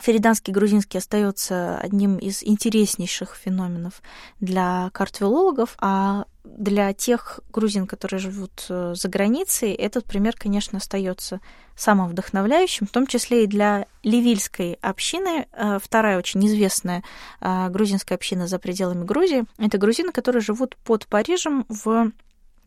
Фериданский 0.00 0.52
грузинский 0.52 0.98
остается 0.98 1.78
одним 1.78 2.16
из 2.16 2.42
интереснейших 2.42 3.34
феноменов 3.34 4.02
для 4.40 4.90
картфилологов, 4.92 5.76
а 5.80 6.26
для 6.44 6.92
тех 6.92 7.40
грузин, 7.50 7.86
которые 7.86 8.20
живут 8.20 8.66
э, 8.68 8.94
за 8.94 9.08
границей, 9.08 9.72
этот 9.72 10.04
пример, 10.04 10.34
конечно, 10.36 10.78
остается 10.78 11.40
самым 11.74 12.08
вдохновляющим, 12.08 12.86
в 12.86 12.90
том 12.90 13.06
числе 13.06 13.44
и 13.44 13.46
для 13.46 13.86
ливильской 14.02 14.78
общины. 14.80 15.46
Э, 15.52 15.78
вторая 15.82 16.18
очень 16.18 16.46
известная 16.46 17.02
э, 17.40 17.68
грузинская 17.68 18.16
община 18.16 18.46
за 18.46 18.58
пределами 18.58 19.04
Грузии. 19.04 19.44
Это 19.58 19.78
грузины, 19.78 20.12
которые 20.12 20.40
живут 20.40 20.76
под 20.84 21.06
Парижем 21.06 21.66
в 21.68 22.12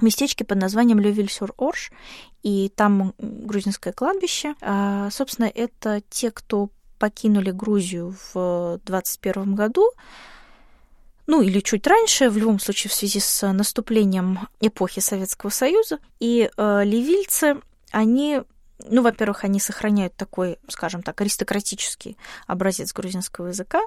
местечке 0.02 0.46
под 0.46 0.60
названием 0.60 1.00
Лювиль-сюр-Орш, 1.00 1.92
и 2.42 2.72
там 2.74 3.14
грузинское 3.18 3.92
кладбище. 3.92 4.56
Собственно, 5.12 5.52
это 5.54 6.02
те, 6.10 6.32
кто 6.32 6.70
покинули 7.00 7.52
Грузию 7.52 8.16
в 8.34 8.80
2021 8.86 9.56
году, 9.56 9.92
ну 11.26 11.42
или 11.42 11.60
чуть 11.60 11.88
раньше, 11.88 12.30
в 12.30 12.38
любом 12.38 12.60
случае 12.60 12.90
в 12.90 12.94
связи 12.94 13.20
с 13.20 13.52
наступлением 13.52 14.48
эпохи 14.62 15.00
Советского 15.00 15.50
Союза. 15.50 16.00
И 16.20 16.50
э, 16.56 16.84
ливильцы, 16.84 17.58
они 17.92 18.42
ну, 18.88 19.02
во-первых, 19.02 19.44
они 19.44 19.60
сохраняют 19.60 20.16
такой, 20.16 20.58
скажем 20.70 21.04
так, 21.04 21.20
аристократический 21.22 22.18
образец 22.48 22.94
грузинского 22.94 23.48
языка, 23.48 23.82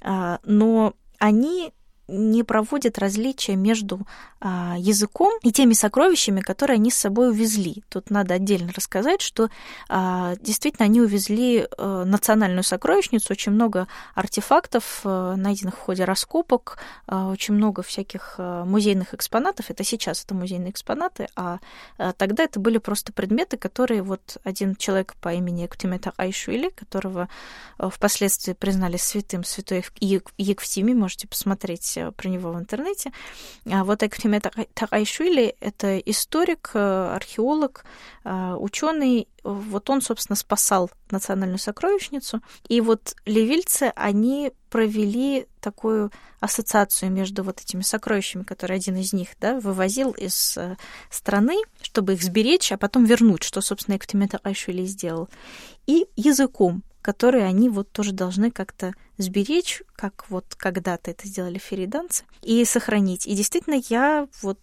э, 0.00 0.38
но 0.44 0.94
они 1.18 1.72
не 2.10 2.42
проводят 2.42 2.98
различия 2.98 3.56
между 3.56 4.06
а, 4.40 4.74
языком 4.78 5.32
и 5.42 5.52
теми 5.52 5.74
сокровищами, 5.74 6.40
которые 6.40 6.76
они 6.76 6.90
с 6.90 6.96
собой 6.96 7.30
увезли. 7.30 7.84
Тут 7.88 8.10
надо 8.10 8.34
отдельно 8.34 8.72
рассказать, 8.74 9.20
что 9.20 9.50
а, 9.88 10.34
действительно 10.40 10.86
они 10.86 11.00
увезли 11.00 11.66
а, 11.78 12.04
национальную 12.04 12.64
сокровищницу, 12.64 13.32
очень 13.32 13.52
много 13.52 13.86
артефактов, 14.14 15.02
а, 15.04 15.36
найденных 15.36 15.76
в 15.76 15.80
ходе 15.80 16.04
раскопок, 16.04 16.78
а, 17.06 17.28
очень 17.28 17.54
много 17.54 17.82
всяких 17.82 18.34
а, 18.38 18.64
музейных 18.64 19.14
экспонатов. 19.14 19.70
Это 19.70 19.84
сейчас 19.84 20.24
это 20.24 20.34
музейные 20.34 20.70
экспонаты, 20.70 21.28
а, 21.36 21.58
а 21.98 22.12
тогда 22.12 22.44
это 22.44 22.58
были 22.58 22.78
просто 22.78 23.12
предметы, 23.12 23.56
которые 23.56 24.02
вот 24.02 24.38
один 24.42 24.74
человек 24.74 25.14
по 25.20 25.32
имени 25.32 25.66
Эктимета 25.66 26.12
Айшвили, 26.16 26.70
которого 26.70 27.28
впоследствии 27.78 28.54
признали 28.54 28.96
святым, 28.96 29.44
святой 29.44 29.84
Еквтими, 30.00 30.92
можете 30.92 31.28
посмотреть 31.28 31.99
про 32.16 32.28
него 32.28 32.52
в 32.52 32.58
интернете. 32.58 33.12
А 33.70 33.84
вот 33.84 34.02
Экхриме 34.02 34.40
Тарайшвили— 34.40 35.56
это 35.60 35.98
историк, 35.98 36.70
э, 36.74 37.12
археолог, 37.14 37.84
э, 38.24 38.54
ученый. 38.58 39.28
Вот 39.44 39.88
он, 39.90 40.02
собственно, 40.02 40.36
спасал 40.36 40.90
национальную 41.10 41.58
сокровищницу. 41.58 42.40
И 42.68 42.80
вот 42.80 43.14
ливильцы, 43.24 43.92
они 43.96 44.52
провели 44.70 45.46
такую 45.60 46.10
ассоциацию 46.38 47.10
между 47.10 47.42
вот 47.42 47.60
этими 47.60 47.82
сокровищами, 47.82 48.44
которые 48.44 48.76
один 48.76 48.96
из 48.96 49.12
них 49.12 49.30
да, 49.40 49.58
вывозил 49.60 50.12
из 50.12 50.56
э, 50.56 50.76
страны, 51.10 51.56
чтобы 51.82 52.14
их 52.14 52.22
сберечь, 52.22 52.72
а 52.72 52.78
потом 52.78 53.04
вернуть, 53.04 53.42
что, 53.42 53.60
собственно, 53.60 53.96
Эктимета 53.96 54.40
Айшвили 54.42 54.84
сделал, 54.84 55.28
и 55.86 56.06
языком, 56.16 56.82
которые 57.02 57.44
они 57.44 57.68
вот 57.68 57.90
тоже 57.92 58.12
должны 58.12 58.50
как-то 58.50 58.94
сберечь, 59.16 59.82
как 59.96 60.28
вот 60.30 60.54
когда-то 60.56 61.10
это 61.10 61.26
сделали 61.26 61.58
фериданцы, 61.58 62.24
и 62.42 62.64
сохранить. 62.64 63.26
И 63.26 63.34
действительно, 63.34 63.80
я 63.88 64.28
вот 64.42 64.58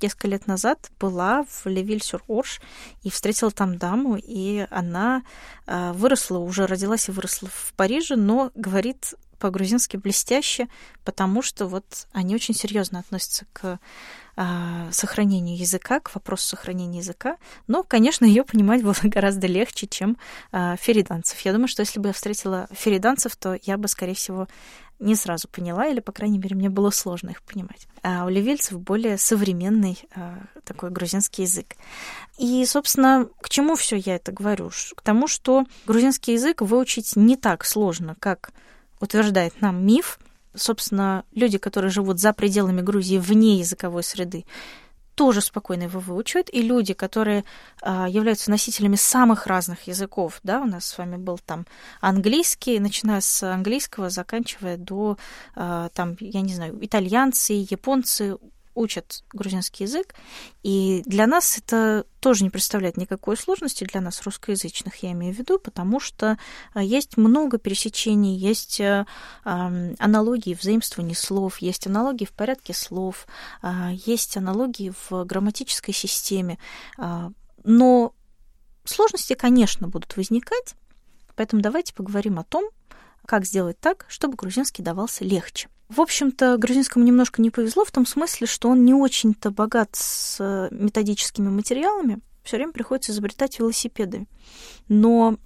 несколько 0.00 0.28
лет 0.28 0.46
назад 0.46 0.90
была 1.00 1.44
в 1.44 1.66
Левиль-сюр-Орш 1.66 2.60
и 3.02 3.10
встретила 3.10 3.50
там 3.50 3.78
даму, 3.78 4.16
и 4.16 4.66
она 4.70 5.22
э, 5.66 5.92
выросла, 5.92 6.38
уже 6.38 6.66
родилась 6.66 7.08
и 7.08 7.12
выросла 7.12 7.48
в 7.48 7.72
Париже, 7.76 8.16
но 8.16 8.50
говорит 8.54 9.14
по-грузински 9.38 9.96
блестяще, 9.96 10.68
потому 11.04 11.42
что 11.42 11.66
вот 11.66 12.06
они 12.12 12.34
очень 12.34 12.54
серьезно 12.54 13.00
относятся 13.00 13.46
к 13.52 13.78
а, 14.38 14.88
сохранению 14.92 15.56
языка, 15.56 15.98
к 16.00 16.14
вопросу 16.14 16.48
сохранения 16.48 16.98
языка. 16.98 17.38
Но, 17.66 17.82
конечно, 17.82 18.26
ее 18.26 18.44
понимать 18.44 18.82
было 18.82 18.94
гораздо 19.02 19.46
легче, 19.46 19.86
чем 19.86 20.18
а, 20.52 20.76
фериданцев. 20.76 21.40
Я 21.40 21.52
думаю, 21.52 21.68
что 21.68 21.80
если 21.80 21.98
бы 22.00 22.08
я 22.08 22.12
встретила 22.12 22.68
фериданцев, 22.70 23.34
то 23.36 23.58
я 23.62 23.78
бы, 23.78 23.88
скорее 23.88 24.14
всего, 24.14 24.46
не 24.98 25.14
сразу 25.14 25.48
поняла, 25.48 25.86
или, 25.86 26.00
по 26.00 26.12
крайней 26.12 26.38
мере, 26.38 26.56
мне 26.56 26.70
было 26.70 26.90
сложно 26.90 27.30
их 27.30 27.42
понимать. 27.42 27.86
А 28.02 28.24
у 28.24 28.28
ливельцев 28.28 28.78
более 28.80 29.18
современный 29.18 29.98
а, 30.14 30.38
такой 30.64 30.90
грузинский 30.90 31.42
язык. 31.42 31.76
И, 32.38 32.64
собственно, 32.66 33.28
к 33.40 33.48
чему 33.48 33.76
все 33.76 33.96
я 33.96 34.16
это 34.16 34.32
говорю? 34.32 34.70
К 34.94 35.02
тому, 35.02 35.28
что 35.28 35.64
грузинский 35.86 36.32
язык 36.32 36.60
выучить 36.60 37.16
не 37.16 37.36
так 37.36 37.64
сложно, 37.64 38.16
как 38.18 38.52
утверждает 39.00 39.60
нам 39.60 39.84
миф, 39.84 40.18
собственно, 40.54 41.24
люди, 41.32 41.58
которые 41.58 41.90
живут 41.90 42.18
за 42.20 42.32
пределами 42.32 42.80
Грузии 42.80 43.18
вне 43.18 43.58
языковой 43.58 44.02
среды, 44.02 44.44
тоже 45.16 45.40
спокойно 45.40 45.84
его 45.84 45.98
выучивают, 45.98 46.52
и 46.52 46.60
люди, 46.60 46.92
которые 46.92 47.44
а, 47.80 48.06
являются 48.06 48.50
носителями 48.50 48.96
самых 48.96 49.46
разных 49.46 49.86
языков, 49.86 50.40
да, 50.42 50.60
у 50.60 50.66
нас 50.66 50.84
с 50.84 50.98
вами 50.98 51.16
был 51.16 51.38
там 51.38 51.66
английский, 52.00 52.78
начиная 52.78 53.22
с 53.22 53.42
английского, 53.42 54.10
заканчивая 54.10 54.76
до, 54.76 55.16
а, 55.54 55.88
там, 55.94 56.16
я 56.20 56.42
не 56.42 56.54
знаю, 56.54 56.78
итальянцы, 56.84 57.54
японцы, 57.54 58.36
учат 58.76 59.24
грузинский 59.32 59.84
язык, 59.84 60.14
и 60.62 61.02
для 61.06 61.26
нас 61.26 61.58
это 61.58 62.06
тоже 62.20 62.44
не 62.44 62.50
представляет 62.50 62.96
никакой 62.96 63.36
сложности, 63.36 63.84
для 63.84 64.00
нас 64.00 64.22
русскоязычных, 64.22 64.96
я 65.02 65.12
имею 65.12 65.34
в 65.34 65.38
виду, 65.38 65.58
потому 65.58 65.98
что 65.98 66.38
а, 66.74 66.82
есть 66.82 67.16
много 67.16 67.58
пересечений, 67.58 68.36
есть 68.36 68.80
а, 68.80 69.06
аналогии 69.44 70.54
в 70.54 70.62
заимствовании 70.62 71.14
слов, 71.14 71.58
есть 71.58 71.86
аналогии 71.86 72.26
в 72.26 72.32
порядке 72.32 72.74
слов, 72.74 73.26
а, 73.62 73.90
есть 74.06 74.36
аналогии 74.36 74.92
в 75.08 75.24
грамматической 75.24 75.94
системе, 75.94 76.58
но 77.64 78.12
сложности, 78.84 79.34
конечно, 79.34 79.88
будут 79.88 80.16
возникать, 80.16 80.74
поэтому 81.34 81.62
давайте 81.62 81.94
поговорим 81.94 82.38
о 82.38 82.44
том, 82.44 82.70
как 83.26 83.44
сделать 83.44 83.78
так, 83.80 84.06
чтобы 84.08 84.36
грузинский 84.36 84.82
давался 84.82 85.24
легче. 85.24 85.68
В 85.88 86.00
общем-то, 86.00 86.56
грузинскому 86.56 87.04
немножко 87.04 87.40
не 87.40 87.50
повезло 87.50 87.84
в 87.84 87.92
том 87.92 88.06
смысле, 88.06 88.46
что 88.46 88.68
он 88.68 88.84
не 88.84 88.92
очень-то 88.92 89.50
богат 89.50 89.90
с 89.92 90.38
э, 90.40 90.68
методическими 90.72 91.48
материалами. 91.48 92.18
Все 92.42 92.56
время 92.56 92.72
приходится 92.72 93.12
изобретать 93.12 93.58
велосипеды. 93.58 94.26
Но 94.88 95.38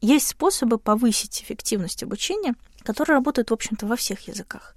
есть 0.00 0.28
способы 0.28 0.78
повысить 0.78 1.42
эффективность 1.42 2.02
обучения, 2.02 2.54
которые 2.82 3.16
работают, 3.16 3.50
в 3.50 3.54
общем-то, 3.54 3.86
во 3.86 3.96
всех 3.96 4.28
языках. 4.28 4.74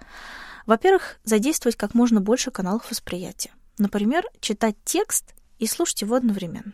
Во-первых, 0.66 1.20
задействовать 1.24 1.78
как 1.78 1.94
можно 1.94 2.20
больше 2.20 2.52
каналов 2.52 2.90
восприятия. 2.92 3.52
Например, 3.78 4.26
читать 4.42 4.76
текст 4.84 5.34
и 5.60 5.68
слушать 5.68 6.02
его 6.02 6.16
одновременно. 6.16 6.74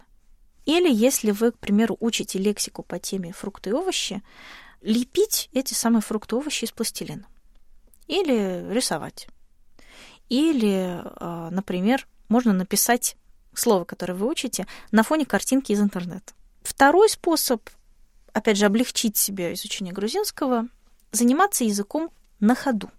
Или 0.66 0.92
если 0.92 1.32
вы, 1.32 1.52
к 1.52 1.60
примеру, 1.60 1.98
учите 2.00 2.40
лексику 2.40 2.84
по 2.84 3.00
теме 3.00 3.34
фрукты 3.34 3.72
и 3.72 3.74
овощи, 3.74 4.22
лепить 4.82 5.50
эти 5.54 5.74
самые 5.74 6.02
фрукты 6.02 6.36
и 6.36 6.40
овощи 6.40 6.66
из 6.66 6.72
пластилина. 6.72 7.26
Или 8.12 8.70
рисовать. 8.70 9.30
Или, 10.28 11.02
а, 11.02 11.50
например, 11.50 12.10
можно 12.28 12.52
написать 12.52 13.16
слово, 13.54 13.86
которое 13.86 14.16
вы 14.16 14.30
учите, 14.30 14.68
на 14.92 15.04
фоне 15.04 15.26
картинки 15.26 15.72
из 15.72 15.80
интернета. 15.80 16.34
Второй 16.62 17.08
способ, 17.10 17.70
опять 18.34 18.58
же, 18.58 18.66
облегчить 18.66 19.16
себе 19.16 19.54
изучение 19.54 19.94
грузинского, 19.94 20.68
заниматься 21.14 21.64
языком 21.64 22.12
на 22.42 22.54
ходу. 22.54 22.92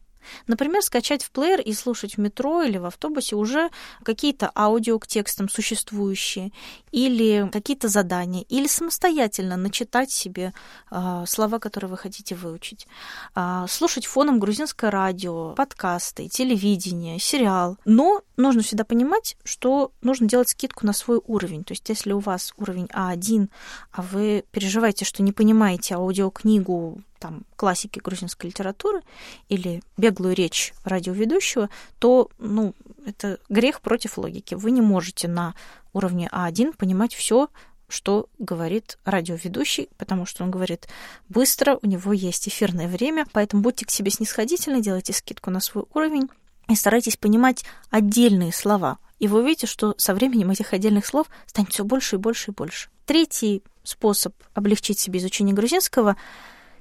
Например, 0.47 0.83
скачать 0.83 1.25
в 1.25 1.31
плеер 1.31 1.61
и 1.61 1.73
слушать 1.73 2.17
в 2.17 2.21
метро 2.21 2.63
или 2.63 2.79
в 2.79 2.85
автобусе 2.87 3.37
уже 3.37 3.71
какие-то 4.03 4.51
аудио 4.55 4.99
к 4.99 5.07
текстам 5.07 5.49
существующие, 5.49 6.53
или 6.91 7.49
какие-то 7.53 7.89
задания, 7.89 8.45
или 8.49 8.67
самостоятельно 8.67 9.57
начитать 9.57 10.11
себе 10.11 10.53
э, 10.91 11.25
слова, 11.27 11.59
которые 11.59 11.91
вы 11.91 11.97
хотите 11.97 12.35
выучить. 12.35 12.87
Э, 13.35 13.67
слушать 13.69 14.07
фоном 14.07 14.39
грузинское 14.39 14.91
радио, 14.91 15.55
подкасты, 15.55 16.29
телевидение, 16.29 17.19
сериал. 17.19 17.79
Но 17.85 18.23
нужно 18.37 18.63
всегда 18.63 18.85
понимать, 18.85 19.37
что 19.45 19.93
нужно 20.03 20.29
делать 20.29 20.51
скидку 20.51 20.87
на 20.87 20.93
свой 20.93 21.21
уровень. 21.27 21.65
То 21.65 21.73
есть, 21.73 21.89
если 21.89 22.13
у 22.13 22.19
вас 22.19 22.53
уровень 22.57 22.87
А1, 22.87 23.49
а 23.93 24.03
вы 24.03 24.45
переживаете, 24.51 25.05
что 25.05 25.23
не 25.23 25.33
понимаете 25.33 25.95
аудиокнигу 25.95 27.03
там, 27.23 27.45
классики 27.55 28.01
грузинской 28.01 28.51
литературы 28.51 29.03
или 29.49 29.81
беглую 29.97 30.35
речь 30.35 30.75
радиоведущего, 30.83 31.71
то 32.01 32.29
ну, 32.39 32.75
это 33.07 33.39
грех 33.49 33.81
против 33.81 34.19
логики. 34.19 34.57
Вы 34.57 34.73
не 34.73 34.81
можете 34.81 35.29
на 35.29 35.55
уровне 35.93 36.29
А1 36.33 36.77
понимать 36.77 37.15
все, 37.15 37.49
что 37.89 38.27
говорит 38.41 38.99
радиоведущий, 39.05 39.89
потому 39.99 40.27
что 40.27 40.43
он 40.43 40.51
говорит 40.51 40.89
быстро, 41.29 41.79
у 41.81 41.87
него 41.87 42.13
есть 42.13 42.49
эфирное 42.49 42.89
время, 42.89 43.25
поэтому 43.33 43.63
будьте 43.63 43.87
к 43.87 43.91
себе 43.91 44.11
снисходительны, 44.11 44.83
делайте 44.83 45.13
скидку 45.13 45.51
на 45.51 45.61
свой 45.61 45.85
уровень 45.95 46.29
и 46.69 46.75
старайтесь 46.75 47.17
понимать 47.17 47.65
отдельные 47.91 48.53
слова. 48.53 48.99
И 49.21 49.29
вы 49.29 49.43
увидите, 49.43 49.69
что 49.69 49.95
со 49.97 50.13
временем 50.13 50.51
этих 50.51 50.73
отдельных 50.73 51.07
слов 51.07 51.29
станет 51.47 51.71
все 51.71 51.85
больше 51.85 52.17
и 52.17 52.19
больше 52.19 52.51
и 52.51 52.55
больше. 52.55 52.89
Третий 53.07 53.63
способ 53.85 54.35
облегчить 54.55 54.99
себе 54.99 55.21
изучение 55.21 55.55
грузинского 55.55 56.17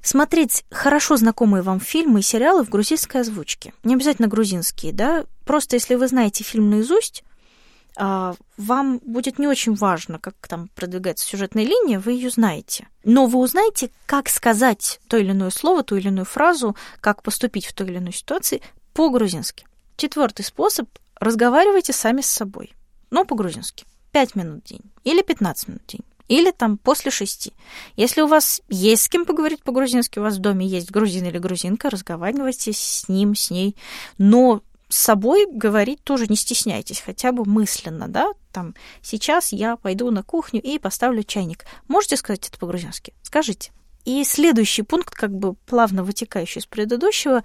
смотреть 0.02 0.64
хорошо 0.72 1.18
знакомые 1.18 1.62
вам 1.62 1.80
фильмы 1.80 2.20
и 2.20 2.24
сериалы 2.24 2.64
в 2.64 2.70
грузинской 2.70 3.22
озвучке. 3.22 3.74
Не 3.84 3.96
обязательно 3.96 4.28
грузинские, 4.28 4.94
да. 4.94 5.26
Просто 5.46 5.76
если 5.76 5.96
вы 5.96 6.08
знаете 6.08 6.44
фильм 6.44 6.70
наизусть, 6.70 7.24
а, 7.98 8.36
вам 8.58 9.00
будет 9.00 9.38
не 9.38 9.48
очень 9.48 9.74
важно, 9.76 10.18
как 10.20 10.36
там 10.48 10.70
продвигается 10.76 11.26
сюжетная 11.26 11.64
линия, 11.64 12.00
вы 12.00 12.14
ее 12.14 12.30
знаете. 12.30 12.88
Но 13.04 13.26
вы 13.26 13.40
узнаете, 13.40 13.92
как 14.06 14.30
сказать 14.30 15.00
то 15.08 15.18
или 15.18 15.32
иное 15.32 15.50
слово, 15.50 15.84
ту 15.84 15.98
или 15.98 16.08
иную 16.08 16.26
фразу, 16.26 16.76
как 17.00 17.22
поступить 17.22 17.66
в 17.66 17.74
той 17.74 17.88
или 17.88 17.98
иной 17.98 18.14
ситуации 18.14 18.62
по-грузински. 18.94 19.66
Четвертый 19.98 20.44
способ– 20.44 20.88
разговаривайте 21.20 21.94
сами 21.94 22.22
с 22.22 22.28
собой, 22.28 22.74
но 23.10 23.26
по-грузински. 23.26 23.86
5 24.12 24.36
минут 24.36 24.64
в 24.64 24.68
день 24.68 24.82
или 25.04 25.22
15 25.22 25.68
минут 25.70 25.84
в 25.84 25.88
день 25.88 26.02
или 26.32 26.52
там 26.52 26.78
после 26.78 27.12
шести. 27.12 27.52
Если 27.98 28.22
у 28.22 28.28
вас 28.28 28.62
есть 28.70 29.04
с 29.04 29.10
кем 29.10 29.26
поговорить 29.26 29.64
по-грузински, 29.64 30.20
у 30.20 30.22
вас 30.22 30.38
в 30.38 30.40
доме 30.40 30.66
есть 30.66 30.90
грузин 30.90 31.26
или 31.26 31.38
грузинка, 31.38 31.90
разговаривайте 31.90 32.72
с 32.72 33.10
ним, 33.10 33.36
с 33.36 33.52
ней, 33.52 33.76
но 34.18 34.62
с 34.88 34.98
собой 34.98 35.46
говорить 35.52 36.02
тоже 36.06 36.28
не 36.30 36.38
стесняйтесь, 36.38 37.02
хотя 37.02 37.34
бы 37.34 37.44
мысленно, 37.44 38.08
да, 38.08 38.32
там, 38.54 38.76
сейчас 39.02 39.52
я 39.52 39.76
пойду 39.76 40.10
на 40.10 40.24
кухню 40.24 40.62
и 40.62 40.80
поставлю 40.80 41.24
чайник. 41.24 41.66
Можете 41.90 42.16
сказать 42.16 42.48
это 42.48 42.58
по-грузински? 42.58 43.14
Скажите. 43.24 43.74
И 44.06 44.24
следующий 44.24 44.84
пункт, 44.84 45.14
как 45.14 45.32
бы 45.32 45.56
плавно 45.66 46.02
вытекающий 46.02 46.60
из 46.60 46.66
предыдущего, 46.66 47.44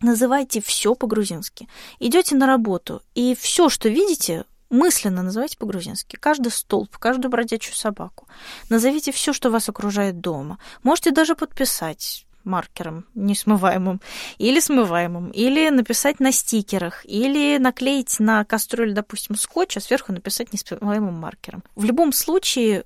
называйте 0.00 0.60
все 0.60 0.94
по-грузински. 0.94 1.66
Идете 1.98 2.36
на 2.36 2.46
работу, 2.46 3.02
и 3.16 3.36
все, 3.36 3.68
что 3.68 3.88
видите, 3.88 4.44
мысленно 4.70 5.22
называйте 5.22 5.56
по-грузински. 5.56 6.16
Каждый 6.16 6.50
столб, 6.50 6.96
каждую 6.96 7.30
бродячую 7.30 7.74
собаку. 7.74 8.28
Назовите 8.68 9.12
все, 9.12 9.32
что 9.32 9.50
вас 9.50 9.68
окружает 9.68 10.20
дома. 10.20 10.58
Можете 10.82 11.10
даже 11.10 11.34
подписать 11.34 12.26
маркером 12.44 13.06
несмываемым 13.14 14.00
или 14.38 14.58
смываемым, 14.58 15.30
или 15.30 15.68
написать 15.68 16.18
на 16.18 16.32
стикерах, 16.32 17.04
или 17.04 17.58
наклеить 17.58 18.18
на 18.18 18.44
кастрюлю, 18.44 18.94
допустим, 18.94 19.36
скотч, 19.36 19.76
а 19.76 19.80
сверху 19.80 20.12
написать 20.12 20.52
несмываемым 20.52 21.14
маркером. 21.14 21.62
В 21.76 21.84
любом 21.84 22.12
случае, 22.12 22.84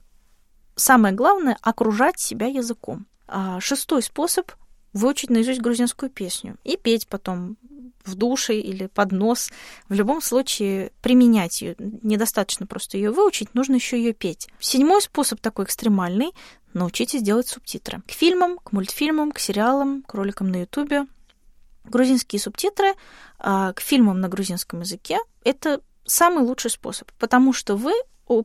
самое 0.74 1.14
главное— 1.14 1.56
окружать 1.62 2.18
себя 2.18 2.46
языком. 2.46 3.06
А 3.28 3.60
шестой 3.60 4.02
способ— 4.02 4.50
выучить 4.92 5.30
наизусть 5.30 5.60
грузинскую 5.60 6.10
песню 6.10 6.58
и 6.64 6.76
петь 6.76 7.08
потом 7.08 7.56
в 8.04 8.14
душе 8.14 8.58
или 8.58 8.86
под 8.86 9.12
нос. 9.12 9.50
В 9.88 9.94
любом 9.94 10.20
случае 10.20 10.92
применять 11.02 11.62
ее. 11.62 11.76
Недостаточно 11.78 12.66
просто 12.66 12.96
ее 12.96 13.10
выучить, 13.10 13.54
нужно 13.54 13.74
еще 13.74 13.96
ее 13.96 14.12
петь. 14.12 14.48
Седьмой 14.60 15.02
способ 15.02 15.40
такой 15.40 15.64
экстремальный— 15.64 16.32
научитесь 16.74 17.22
делать 17.22 17.48
субтитры. 17.48 18.02
К 18.06 18.12
фильмам, 18.12 18.58
к 18.58 18.72
мультфильмам, 18.72 19.32
к 19.32 19.38
сериалам, 19.38 20.02
к 20.02 20.14
роликам 20.14 20.50
на 20.50 20.62
ютубе. 20.62 21.06
Грузинские 21.84 22.40
субтитры 22.40 22.94
а, 23.38 23.72
к 23.72 23.80
фильмам 23.80 24.20
на 24.20 24.28
грузинском 24.28 24.80
языке— 24.80 25.18
это 25.44 25.80
самый 26.04 26.44
лучший 26.44 26.70
способ, 26.70 27.10
потому 27.18 27.52
что 27.52 27.76
вы 27.76 27.92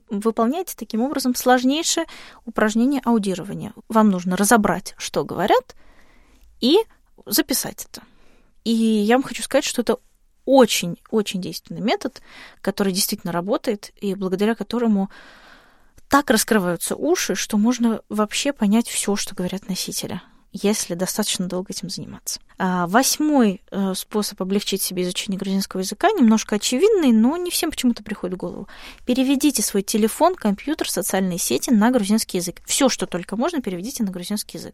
выполняете 0.10 0.76
таким 0.76 1.02
образом 1.02 1.36
сложнейшее 1.36 2.08
упражнение 2.46 3.02
аудирования. 3.06 3.74
Вам 3.88 4.10
нужно 4.10 4.36
разобрать, 4.36 4.96
что 4.98 5.24
говорят, 5.24 5.76
и 6.60 6.80
записать 7.26 7.86
это. 7.90 8.02
И 8.68 8.74
я 8.74 9.16
вам 9.16 9.24
хочу 9.24 9.44
сказать, 9.44 9.64
что 9.64 9.82
это 9.82 9.98
очень-очень 10.44 11.40
действенный 11.40 11.80
метод, 11.80 12.22
который 12.60 12.92
действительно 12.92 13.32
работает, 13.32 13.94
и 14.02 14.14
благодаря 14.14 14.56
которому 14.56 15.10
так 16.10 16.30
раскрываются 16.30 16.98
уши, 16.98 17.36
что 17.36 17.58
можно 17.58 18.02
вообще 18.10 18.52
понять 18.52 18.90
все, 18.90 19.16
что 19.16 19.36
говорят 19.36 19.70
носители 19.70 20.22
если 20.54 20.96
достаточно 20.96 21.46
долго 21.46 21.72
этим 21.72 21.90
заниматься. 21.90 22.40
А 22.58 22.88
восьмой 22.88 23.62
э, 23.70 23.94
способ 23.94 24.42
облегчить 24.42 24.82
себе 24.82 25.04
изучение 25.04 25.38
грузинского 25.38 25.82
языка 25.82 26.10
немножко 26.10 26.56
очевидный, 26.56 27.12
но 27.12 27.38
не 27.38 27.52
всем 27.52 27.70
почему-то 27.70 28.02
приходит 28.02 28.38
в 28.38 28.40
голову. 28.40 28.68
Переведите 29.06 29.62
свой 29.62 29.84
телефон, 29.84 30.34
компьютер, 30.34 30.90
социальные 30.90 31.38
сети 31.38 31.70
на 31.70 31.92
грузинский 31.92 32.38
язык. 32.38 32.62
Все, 32.66 32.90
что 32.90 33.06
только 33.06 33.36
можно, 33.36 33.62
переведите 33.62 34.04
на 34.04 34.10
грузинский 34.10 34.58
язык. 34.58 34.74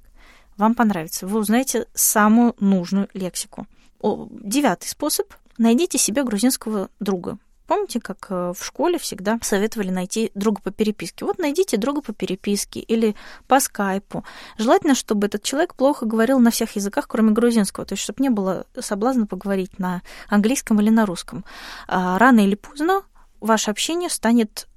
Вам 0.56 0.76
понравится. 0.76 1.28
Вы 1.28 1.40
узнаете 1.40 1.88
самую 1.94 2.56
нужную 2.60 3.10
лексику. 3.14 3.68
Девятый 4.04 4.90
способ. 4.90 5.34
Найдите 5.58 5.98
себе 5.98 6.24
грузинского 6.24 6.90
друга. 7.00 7.38
Помните, 7.68 8.02
как 8.02 8.28
э, 8.30 8.54
в 8.58 8.64
школе 8.64 8.98
всегда 8.98 9.40
советовали 9.42 9.90
найти 9.90 10.32
друга 10.36 10.62
по 10.62 10.72
переписке? 10.72 11.24
Вот 11.24 11.40
найдите 11.40 11.78
друга 11.78 12.02
по 12.02 12.12
переписке 12.12 12.82
или 12.82 13.16
по 13.48 13.62
скайпу. 13.62 14.26
Желательно, 14.58 14.96
чтобы 14.96 15.28
этот 15.28 15.44
человек 15.44 15.74
плохо 15.76 16.06
говорил 16.06 16.40
на 16.40 16.52
всех 16.52 16.76
языках, 16.76 17.08
кроме 17.08 17.32
грузинского, 17.32 17.86
то 17.86 17.94
есть 17.94 18.04
чтобы 18.04 18.22
не 18.22 18.30
было 18.30 18.66
соблазна 18.78 19.28
поговорить 19.28 19.80
на 19.80 20.02
английском 20.28 20.82
или 20.82 20.90
на 20.90 21.06
русском. 21.06 21.46
А 21.88 22.20
рано 22.20 22.42
или 22.42 22.56
поздно 22.56 23.04
ваше 23.40 23.72
общение 23.72 24.10
станет 24.10 24.68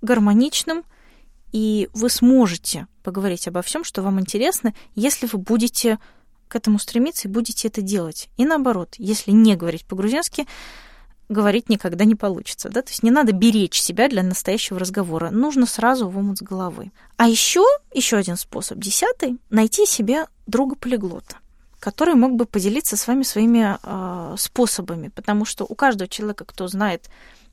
гармоничным, 0.00 0.84
и 1.50 1.88
вы 1.94 2.10
сможете 2.10 2.86
поговорить 3.02 3.48
обо 3.48 3.62
всем, 3.62 3.82
что 3.82 4.02
вам 4.02 4.20
интересно, 4.20 4.72
если 4.94 5.26
вы 5.26 5.38
будете 5.38 5.98
к 6.48 6.56
этому 6.56 6.78
стремиться 6.78 7.28
и 7.28 7.30
будете 7.30 7.68
это 7.68 7.82
делать. 7.82 8.28
И 8.36 8.44
наоборот, 8.44 8.94
если 8.98 9.30
не 9.30 9.56
говорить 9.56 9.84
по-грузински, 9.86 10.46
говорить 11.28 11.68
никогда 11.68 12.04
не 12.04 12.14
получится. 12.14 12.68
Да? 12.68 12.82
То 12.82 12.90
есть 12.90 13.02
не 13.02 13.10
надо 13.10 13.32
беречь 13.32 13.80
себя 13.80 14.08
для 14.08 14.22
настоящего 14.22 14.78
разговора. 14.78 15.30
Нужно 15.30 15.66
сразу 15.66 16.08
в 16.08 16.16
омут 16.18 16.38
с 16.38 16.42
головы. 16.42 16.92
А 17.16 17.28
еще, 17.28 17.64
еще 17.92 18.16
один 18.16 18.36
способ, 18.36 18.78
десятый, 18.78 19.38
найти 19.50 19.86
себе 19.86 20.26
друга-полиглота 20.46 21.38
который 21.78 22.14
мог 22.14 22.34
бы 22.34 22.46
поделиться 22.46 22.96
с 22.96 23.06
вами 23.06 23.22
своими 23.22 23.78
э, 23.80 24.34
способами, 24.38 25.08
потому 25.08 25.44
что 25.44 25.64
у 25.64 25.76
каждого 25.76 26.08
человека, 26.08 26.44
кто 26.44 26.66
знает 26.66 27.08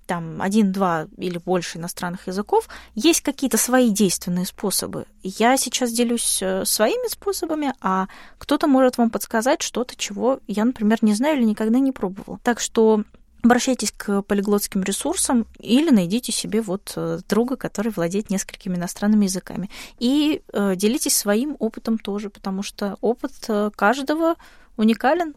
там 0.06 0.42
один, 0.42 0.72
два 0.72 1.08
или 1.18 1.38
больше 1.38 1.78
иностранных 1.78 2.28
языков, 2.28 2.68
есть 2.96 3.22
какие-то 3.22 3.58
свои 3.58 3.89
действенные 3.89 4.46
способы. 4.46 5.06
Я 5.24 5.58
сейчас 5.58 5.92
делюсь 5.92 6.39
э, 6.42 6.66
своими 6.66 7.10
способами, 7.10 7.74
а 7.82 8.08
кто-то 8.38 8.68
может 8.68 8.98
вам 8.98 9.10
подсказать 9.10 9.62
что-то, 9.62 9.96
чего 9.96 10.39
я, 10.48 10.66
например, 10.66 11.00
не 11.02 11.13
знаю 11.13 11.38
или 11.38 11.46
никогда 11.46 11.80
не 11.80 11.92
пробовала. 11.92 12.39
Так 12.44 12.60
что 12.60 13.04
обращайтесь 13.42 13.92
к 13.92 14.22
полиглотским 14.22 14.84
ресурсам 14.84 15.46
или 15.60 15.89
найдите 15.89 16.32
себе 16.32 16.62
вот 16.62 16.94
э, 16.96 17.20
друга, 17.28 17.56
который 17.56 17.92
владеет 17.96 18.30
несколькими 18.30 18.76
иностранными 18.76 19.26
языками. 19.26 19.70
И 20.00 20.42
э, 20.52 20.76
делитесь 20.76 21.16
своим 21.16 21.56
опытом 21.60 21.98
тоже, 21.98 22.30
потому 22.30 22.63
что 22.63 22.98
опыт 23.02 23.34
каждого 23.76 24.36
уникален. 24.78 25.36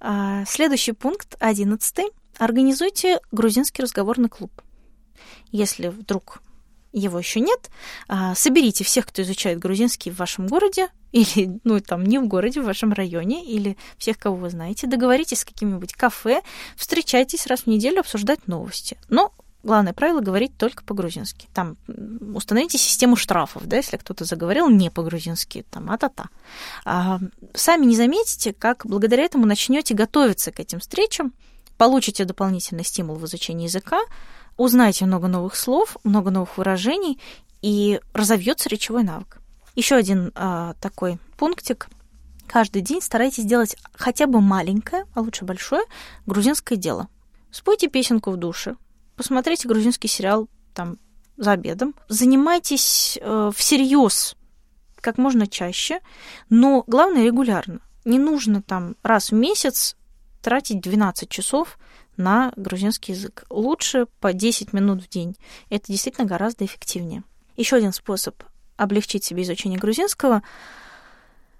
А, 0.00 0.44
следующий 0.46 0.92
пункт, 0.92 1.36
одиннадцатый. 1.40 2.06
Организуйте 2.38 3.20
грузинский 3.32 3.82
разговорный 3.82 4.28
клуб. 4.28 4.52
Если 5.50 5.88
вдруг 5.88 6.42
его 6.92 7.18
еще 7.18 7.40
нет, 7.40 7.70
а, 8.08 8.34
соберите 8.34 8.84
всех, 8.84 9.06
кто 9.06 9.22
изучает 9.22 9.58
грузинский 9.58 10.10
в 10.10 10.16
вашем 10.16 10.46
городе, 10.46 10.88
или, 11.12 11.58
ну, 11.64 11.80
там, 11.80 12.04
не 12.04 12.18
в 12.18 12.26
городе, 12.26 12.60
в 12.60 12.64
вашем 12.64 12.92
районе, 12.92 13.44
или 13.44 13.76
всех, 13.98 14.18
кого 14.18 14.36
вы 14.36 14.50
знаете, 14.50 14.86
договоритесь 14.86 15.40
с 15.40 15.44
каким-нибудь 15.44 15.94
кафе, 15.94 16.42
встречайтесь 16.76 17.46
раз 17.46 17.60
в 17.62 17.66
неделю 17.66 18.00
обсуждать 18.00 18.46
новости. 18.46 18.98
Но 19.08 19.32
главное 19.62 19.92
правило 19.92 20.20
говорить 20.20 20.56
только 20.56 20.84
по-грузински. 20.84 21.48
Там 21.54 21.76
установите 22.34 22.78
систему 22.78 23.16
штрафов, 23.16 23.66
да, 23.66 23.76
если 23.76 23.96
кто-то 23.96 24.24
заговорил 24.24 24.68
не 24.68 24.90
по-грузински, 24.90 25.64
там, 25.70 25.90
а-та-та. 25.90 26.28
А, 26.84 27.18
сами 27.54 27.86
не 27.86 27.96
заметите, 27.96 28.52
как 28.52 28.86
благодаря 28.86 29.24
этому 29.24 29.46
начнете 29.46 29.94
готовиться 29.94 30.52
к 30.52 30.60
этим 30.60 30.80
встречам, 30.80 31.32
получите 31.78 32.24
дополнительный 32.24 32.84
стимул 32.84 33.16
в 33.16 33.24
изучении 33.24 33.64
языка, 33.64 34.00
узнаете 34.56 35.06
много 35.06 35.28
новых 35.28 35.56
слов, 35.56 35.96
много 36.04 36.30
новых 36.30 36.58
выражений, 36.58 37.18
и 37.62 38.00
разовьется 38.12 38.68
речевой 38.68 39.04
навык. 39.04 39.38
Еще 39.74 39.94
один 39.94 40.32
а, 40.34 40.74
такой 40.80 41.18
пунктик. 41.36 41.88
Каждый 42.46 42.82
день 42.82 43.00
старайтесь 43.00 43.44
делать 43.44 43.76
хотя 43.94 44.26
бы 44.26 44.40
маленькое, 44.40 45.06
а 45.14 45.20
лучше 45.20 45.44
большое, 45.44 45.82
грузинское 46.26 46.76
дело. 46.76 47.08
Спойте 47.50 47.88
песенку 47.88 48.30
в 48.30 48.36
душе, 48.36 48.76
посмотрите 49.16 49.68
грузинский 49.68 50.08
сериал 50.08 50.48
там 50.74 50.98
за 51.36 51.52
обедом, 51.52 51.94
занимайтесь 52.08 53.18
э, 53.20 53.50
всерьез 53.54 54.36
как 55.00 55.18
можно 55.18 55.46
чаще, 55.46 56.00
но 56.50 56.82
главное 56.86 57.24
регулярно. 57.24 57.80
Не 58.04 58.18
нужно 58.18 58.62
там 58.62 58.96
раз 59.02 59.30
в 59.30 59.34
месяц 59.34 59.96
тратить 60.40 60.80
12 60.80 61.28
часов 61.28 61.78
на 62.16 62.52
грузинский 62.56 63.12
язык. 63.12 63.44
Лучше 63.50 64.06
по 64.20 64.32
10 64.32 64.72
минут 64.72 65.02
в 65.02 65.08
день. 65.08 65.36
Это 65.70 65.90
действительно 65.90 66.26
гораздо 66.26 66.64
эффективнее. 66.64 67.22
Еще 67.56 67.76
один 67.76 67.92
способ 67.92 68.42
облегчить 68.76 69.24
себе 69.24 69.42
изучение 69.42 69.78
грузинского, 69.78 70.42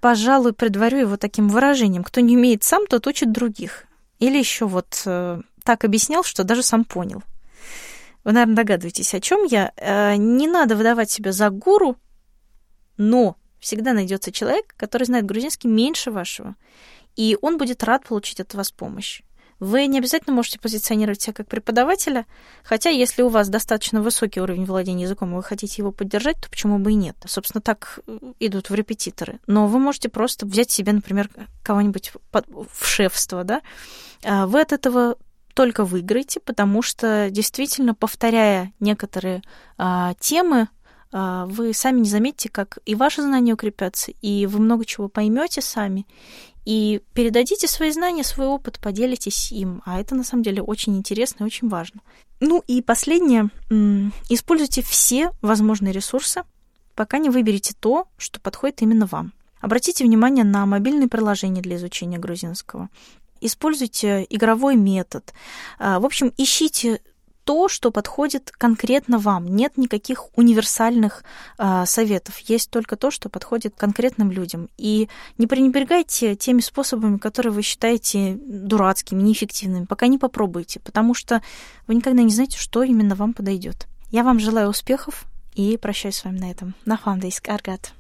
пожалуй, 0.00 0.52
предварю 0.52 0.98
его 0.98 1.16
таким 1.16 1.48
выражением. 1.48 2.04
Кто 2.04 2.20
не 2.20 2.36
умеет 2.36 2.62
сам, 2.62 2.86
тот 2.86 3.06
учит 3.06 3.32
других. 3.32 3.84
Или 4.18 4.38
еще 4.38 4.66
вот 4.66 5.02
э, 5.06 5.40
так 5.64 5.84
объяснял, 5.84 6.24
что 6.24 6.44
даже 6.44 6.62
сам 6.62 6.84
понял. 6.84 7.22
Вы, 8.24 8.32
наверное, 8.32 8.56
догадываетесь, 8.56 9.14
о 9.14 9.20
чем 9.20 9.44
я. 9.44 9.72
Э, 9.76 10.16
не 10.16 10.46
надо 10.46 10.76
выдавать 10.76 11.10
себя 11.10 11.32
за 11.32 11.50
гуру, 11.50 11.96
но 12.96 13.36
всегда 13.60 13.92
найдется 13.92 14.32
человек, 14.32 14.74
который 14.76 15.04
знает 15.04 15.26
грузинский 15.26 15.68
меньше 15.68 16.10
вашего 16.10 16.54
и 17.18 17.37
он 17.42 17.59
будет 17.59 17.83
рад 17.83 18.04
получить 18.04 18.38
от 18.38 18.54
вас 18.54 18.70
помощь. 18.70 19.22
Вы 19.59 19.87
не 19.88 19.98
обязательно 19.98 20.37
можете 20.37 20.61
позиционировать 20.61 21.20
себя 21.20 21.33
как 21.33 21.48
преподавателя, 21.48 22.26
хотя 22.62 22.90
если 22.90 23.22
у 23.22 23.28
вас 23.28 23.48
достаточно 23.48 24.00
высокий 24.00 24.40
уровень 24.40 24.64
владения 24.64 25.02
языком, 25.02 25.33
и 25.33 25.35
вы 25.35 25.42
хотите 25.42 25.83
его 25.83 25.90
поддержать, 25.90 26.37
то 26.40 26.48
почему 26.48 26.78
бы 26.78 26.92
и 26.92 26.94
нет? 26.94 27.16
Собственно, 27.26 27.61
так 27.61 27.98
э, 28.07 28.18
идут 28.38 28.70
в 28.70 28.74
репетиторы. 28.74 29.40
Но 29.48 29.66
вы 29.66 29.81
можете 29.81 30.09
просто 30.09 30.46
взять 30.46 30.70
себе, 30.70 30.92
например, 30.92 31.28
кого-нибудь 31.64 32.12
в 32.33 32.87
шефство, 32.87 33.42
да? 33.42 33.62
А 34.22 34.46
вы 34.46 34.61
от 34.61 34.72
этого 34.72 35.16
только 35.54 35.85
выиграете, 35.85 36.38
потому 36.38 36.83
что 36.83 37.31
действительно, 37.31 37.96
повторяя 37.96 38.72
некоторые 38.78 39.42
а, 39.76 40.14
темы, 40.20 40.68
вы 41.12 41.72
сами 41.72 42.00
не 42.00 42.08
заметите, 42.08 42.48
как 42.48 42.78
и 42.84 42.94
ваши 42.94 43.22
знания 43.22 43.54
укрепятся, 43.54 44.12
и 44.20 44.46
вы 44.46 44.58
много 44.58 44.84
чего 44.84 45.08
поймете 45.08 45.62
сами, 45.62 46.06
и 46.64 47.00
передадите 47.14 47.66
свои 47.66 47.90
знания, 47.90 48.22
свой 48.22 48.46
опыт, 48.46 48.78
поделитесь 48.78 49.52
им. 49.52 49.80
А 49.86 49.98
это 49.98 50.14
на 50.14 50.22
самом 50.22 50.42
деле 50.42 50.62
очень 50.62 50.98
интересно 50.98 51.44
и 51.44 51.46
очень 51.46 51.68
важно. 51.68 52.02
Ну 52.40 52.62
и 52.66 52.82
последнее. 52.82 53.48
Используйте 54.28 54.82
все 54.82 55.30
возможные 55.40 55.92
ресурсы, 55.92 56.42
пока 56.94 57.18
не 57.18 57.30
выберете 57.30 57.74
то, 57.78 58.06
что 58.18 58.38
подходит 58.38 58.82
именно 58.82 59.06
вам. 59.06 59.32
Обратите 59.60 60.04
внимание 60.04 60.44
на 60.44 60.66
мобильные 60.66 61.08
приложения 61.08 61.62
для 61.62 61.76
изучения 61.76 62.18
грузинского. 62.18 62.90
Используйте 63.40 64.26
игровой 64.28 64.76
метод. 64.76 65.32
А, 65.78 66.00
в 66.00 66.04
общем, 66.04 66.32
ищите 66.36 67.00
то, 67.48 67.66
что 67.66 67.90
подходит 67.90 68.50
конкретно 68.50 69.18
вам. 69.18 69.46
Нет 69.48 69.78
никаких 69.78 70.26
универсальных 70.37 71.24
э, 71.56 71.84
советов. 71.87 72.37
Есть 72.40 72.68
только 72.68 72.94
то, 72.96 73.11
что 73.11 73.30
подходит 73.30 73.72
конкретным 73.74 74.30
людям. 74.30 74.68
И 74.76 75.08
не 75.38 75.46
пренебрегайте 75.46 76.37
теми 76.37 76.61
способами, 76.61 77.16
которые 77.16 77.54
вы 77.54 77.62
считаете 77.62 78.38
дурацкими, 78.38 79.22
неэффективными, 79.22 79.87
пока 79.87 80.08
не 80.08 80.18
попробуйте, 80.18 80.78
потому 80.80 81.14
что 81.14 81.40
вы 81.87 81.94
никогда 81.94 82.20
не 82.20 82.32
знаете, 82.32 82.58
что 82.58 82.82
именно 82.82 83.14
вам 83.14 83.32
подойдет. 83.32 83.88
Я 84.11 84.24
вам 84.24 84.40
желаю 84.40 84.68
успехов 84.68 85.24
и 85.54 85.78
прощаюсь 85.78 86.16
с 86.16 86.24
вами 86.24 86.40
на 86.40 86.50
этом. 86.50 86.74
На 86.84 86.98
фандейск 86.98 87.48
Аргат. 87.48 87.94